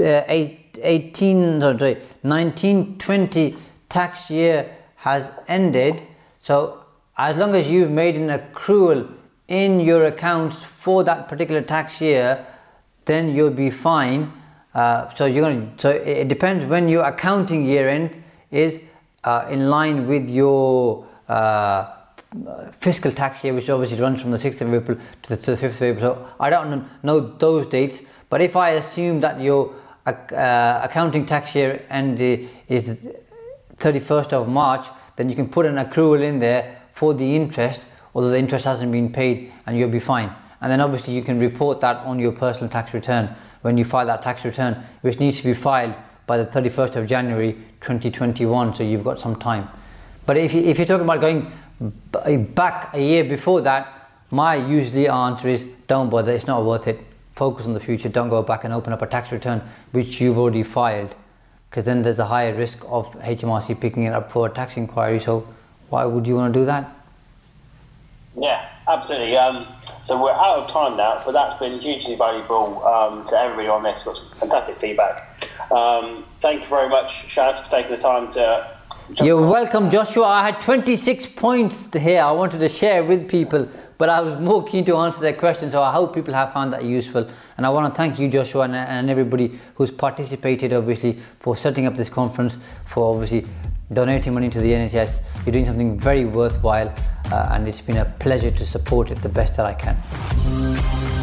uh, 0.00 0.24
eight, 0.26 0.78
18 0.82 1.58
no, 1.58 1.76
sorry, 1.78 1.94
1920 2.22 3.56
tax 3.88 4.30
year 4.30 4.74
has 4.96 5.30
ended, 5.46 6.02
so 6.40 6.84
as 7.18 7.36
long 7.36 7.54
as 7.54 7.70
you've 7.70 7.90
made 7.90 8.16
an 8.16 8.28
accrual 8.28 9.12
in 9.48 9.80
your 9.80 10.06
accounts 10.06 10.62
for 10.62 11.04
that 11.04 11.28
particular 11.28 11.60
tax 11.60 12.00
year, 12.00 12.46
then 13.04 13.34
you'll 13.34 13.50
be 13.50 13.70
fine. 13.70 14.32
Uh, 14.74 15.12
so 15.14 15.26
you're 15.26 15.42
going 15.42 15.76
to. 15.76 15.82
So 15.82 15.90
it 15.90 16.28
depends 16.28 16.64
when 16.64 16.88
your 16.88 17.04
accounting 17.04 17.64
year 17.64 17.88
end 17.88 18.22
is 18.50 18.80
uh, 19.24 19.46
in 19.50 19.68
line 19.68 20.06
with 20.06 20.30
your 20.30 21.06
uh, 21.28 21.94
fiscal 22.72 23.12
tax 23.12 23.44
year, 23.44 23.54
which 23.54 23.68
obviously 23.68 24.00
runs 24.00 24.20
from 24.20 24.30
the 24.30 24.38
6th 24.38 24.60
of 24.60 24.72
April 24.72 24.98
to 25.22 25.28
the, 25.28 25.36
to 25.36 25.54
the 25.54 25.68
5th 25.68 25.74
of 25.74 25.82
April. 25.82 26.14
So 26.14 26.28
I 26.40 26.50
don't 26.50 26.84
know 27.02 27.20
those 27.20 27.66
dates, 27.66 28.02
but 28.30 28.40
if 28.40 28.56
I 28.56 28.70
assume 28.70 29.20
that 29.20 29.40
your 29.40 29.74
uh, 30.06 30.80
accounting 30.82 31.26
tax 31.26 31.54
year 31.54 31.84
end 31.90 32.20
is 32.20 32.84
the 32.84 33.20
31st 33.78 34.32
of 34.32 34.48
March, 34.48 34.86
then 35.16 35.28
you 35.28 35.36
can 35.36 35.48
put 35.48 35.66
an 35.66 35.76
accrual 35.76 36.22
in 36.22 36.38
there 36.38 36.80
for 36.94 37.12
the 37.14 37.36
interest, 37.36 37.86
although 38.14 38.30
the 38.30 38.38
interest 38.38 38.64
hasn't 38.64 38.90
been 38.90 39.12
paid, 39.12 39.52
and 39.66 39.78
you'll 39.78 39.90
be 39.90 40.00
fine. 40.00 40.32
And 40.60 40.70
then 40.70 40.80
obviously 40.80 41.14
you 41.14 41.22
can 41.22 41.38
report 41.38 41.80
that 41.80 41.96
on 41.98 42.18
your 42.18 42.32
personal 42.32 42.70
tax 42.70 42.94
return 42.94 43.34
when 43.62 43.78
you 43.78 43.84
file 43.84 44.06
that 44.06 44.22
tax 44.22 44.44
return, 44.44 44.84
which 45.00 45.18
needs 45.18 45.38
to 45.38 45.44
be 45.44 45.54
filed 45.54 45.94
by 46.26 46.36
the 46.36 46.46
31st 46.46 46.96
of 46.96 47.06
January 47.06 47.52
2021, 47.80 48.74
so 48.74 48.82
you've 48.82 49.04
got 49.04 49.18
some 49.18 49.36
time. 49.36 49.68
But 50.26 50.36
if, 50.36 50.54
you, 50.54 50.62
if 50.62 50.78
you're 50.78 50.86
talking 50.86 51.04
about 51.04 51.20
going 51.20 51.50
back 52.54 52.94
a 52.94 53.00
year 53.00 53.24
before 53.24 53.60
that, 53.62 54.10
my 54.30 54.54
usually 54.54 55.08
answer 55.08 55.48
is 55.48 55.66
don't 55.88 56.10
bother, 56.10 56.32
it's 56.32 56.46
not 56.46 56.64
worth 56.64 56.86
it. 56.86 57.00
Focus 57.32 57.66
on 57.66 57.72
the 57.72 57.80
future, 57.80 58.08
don't 58.08 58.28
go 58.28 58.42
back 58.42 58.64
and 58.64 58.72
open 58.72 58.92
up 58.92 59.02
a 59.02 59.06
tax 59.06 59.32
return 59.32 59.62
which 59.92 60.20
you've 60.20 60.38
already 60.38 60.62
filed, 60.62 61.14
because 61.68 61.84
then 61.84 62.02
there's 62.02 62.18
a 62.18 62.26
higher 62.26 62.54
risk 62.54 62.84
of 62.86 63.10
HMRC 63.20 63.80
picking 63.80 64.04
it 64.04 64.12
up 64.12 64.30
for 64.30 64.46
a 64.46 64.50
tax 64.50 64.76
inquiry. 64.76 65.18
So, 65.18 65.46
why 65.88 66.04
would 66.04 66.26
you 66.26 66.36
want 66.36 66.52
to 66.52 66.60
do 66.60 66.64
that? 66.66 67.01
Absolutely. 68.92 69.38
Um, 69.38 69.66
so 70.02 70.22
we're 70.22 70.32
out 70.32 70.58
of 70.58 70.68
time 70.68 70.98
now, 70.98 71.22
but 71.24 71.32
that's 71.32 71.54
been 71.54 71.80
hugely 71.80 72.14
valuable 72.14 72.84
um, 72.84 73.24
to 73.26 73.40
everybody 73.40 73.68
on 73.68 73.82
this. 73.82 74.02
Got 74.02 74.16
some 74.18 74.28
fantastic 74.38 74.76
feedback. 74.76 75.46
Um, 75.72 76.24
thank 76.40 76.60
you 76.60 76.66
very 76.66 76.90
much, 76.90 77.26
Shaz, 77.26 77.58
for 77.58 77.70
taking 77.70 77.92
the 77.92 77.96
time 77.96 78.30
to. 78.32 78.76
You're 79.22 79.46
welcome, 79.46 79.90
Joshua. 79.90 80.26
I 80.26 80.50
had 80.50 80.60
26 80.60 81.26
points 81.26 81.90
here 81.92 82.22
I 82.22 82.32
wanted 82.32 82.58
to 82.58 82.68
share 82.68 83.02
with 83.02 83.28
people, 83.28 83.66
but 83.96 84.10
I 84.10 84.20
was 84.20 84.38
more 84.38 84.62
keen 84.62 84.84
to 84.84 84.96
answer 84.98 85.20
their 85.20 85.32
questions. 85.32 85.72
So 85.72 85.82
I 85.82 85.90
hope 85.90 86.14
people 86.14 86.34
have 86.34 86.52
found 86.52 86.74
that 86.74 86.84
useful. 86.84 87.26
And 87.56 87.64
I 87.64 87.70
want 87.70 87.92
to 87.92 87.96
thank 87.96 88.18
you, 88.18 88.28
Joshua, 88.28 88.64
and, 88.64 88.74
and 88.74 89.08
everybody 89.08 89.58
who's 89.76 89.90
participated, 89.90 90.74
obviously, 90.74 91.18
for 91.40 91.56
setting 91.56 91.86
up 91.86 91.96
this 91.96 92.10
conference, 92.10 92.58
for 92.84 93.14
obviously 93.14 93.46
donating 93.94 94.34
money 94.34 94.48
to 94.50 94.60
the 94.60 94.72
NHS. 94.72 95.20
You're 95.44 95.52
doing 95.52 95.66
something 95.66 95.98
very 95.98 96.24
worthwhile, 96.24 96.92
uh, 97.30 97.50
and 97.52 97.68
it's 97.68 97.80
been 97.80 97.98
a 97.98 98.04
pleasure 98.18 98.50
to 98.50 98.66
support 98.66 99.10
it 99.10 99.20
the 99.22 99.28
best 99.28 99.56
that 99.56 99.66
I 99.66 99.74
can. 99.74 99.96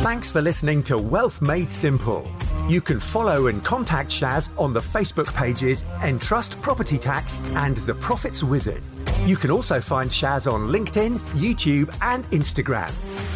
Thanks 0.03 0.31
for 0.31 0.41
listening 0.41 0.83
to 0.83 0.97
Wealth 0.97 1.41
Made 1.41 1.71
Simple. 1.71 2.29
You 2.69 2.81
can 2.81 2.99
follow 2.99 3.47
and 3.47 3.63
contact 3.63 4.11
Shaz 4.11 4.49
on 4.57 4.73
the 4.73 4.79
Facebook 4.79 5.33
pages 5.33 5.83
Entrust 6.03 6.61
Property 6.61 6.97
Tax 6.97 7.39
and 7.55 7.77
The 7.77 7.95
Profits 7.95 8.43
Wizard. 8.43 8.81
You 9.25 9.35
can 9.35 9.51
also 9.51 9.81
find 9.81 10.09
Shaz 10.09 10.51
on 10.51 10.69
LinkedIn, 10.69 11.19
YouTube, 11.29 11.93
and 12.01 12.23
Instagram. 12.29 12.91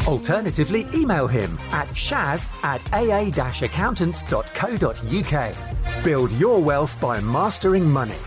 Alternatively, 0.07 0.87
email 0.93 1.27
him 1.27 1.59
at 1.71 1.89
shaz 1.89 2.47
at 2.63 2.81
aa 2.93 3.65
accountants.co.uk. 3.65 6.03
Build 6.03 6.31
your 6.33 6.61
wealth 6.61 6.99
by 7.01 7.19
mastering 7.21 7.89
money. 7.89 8.19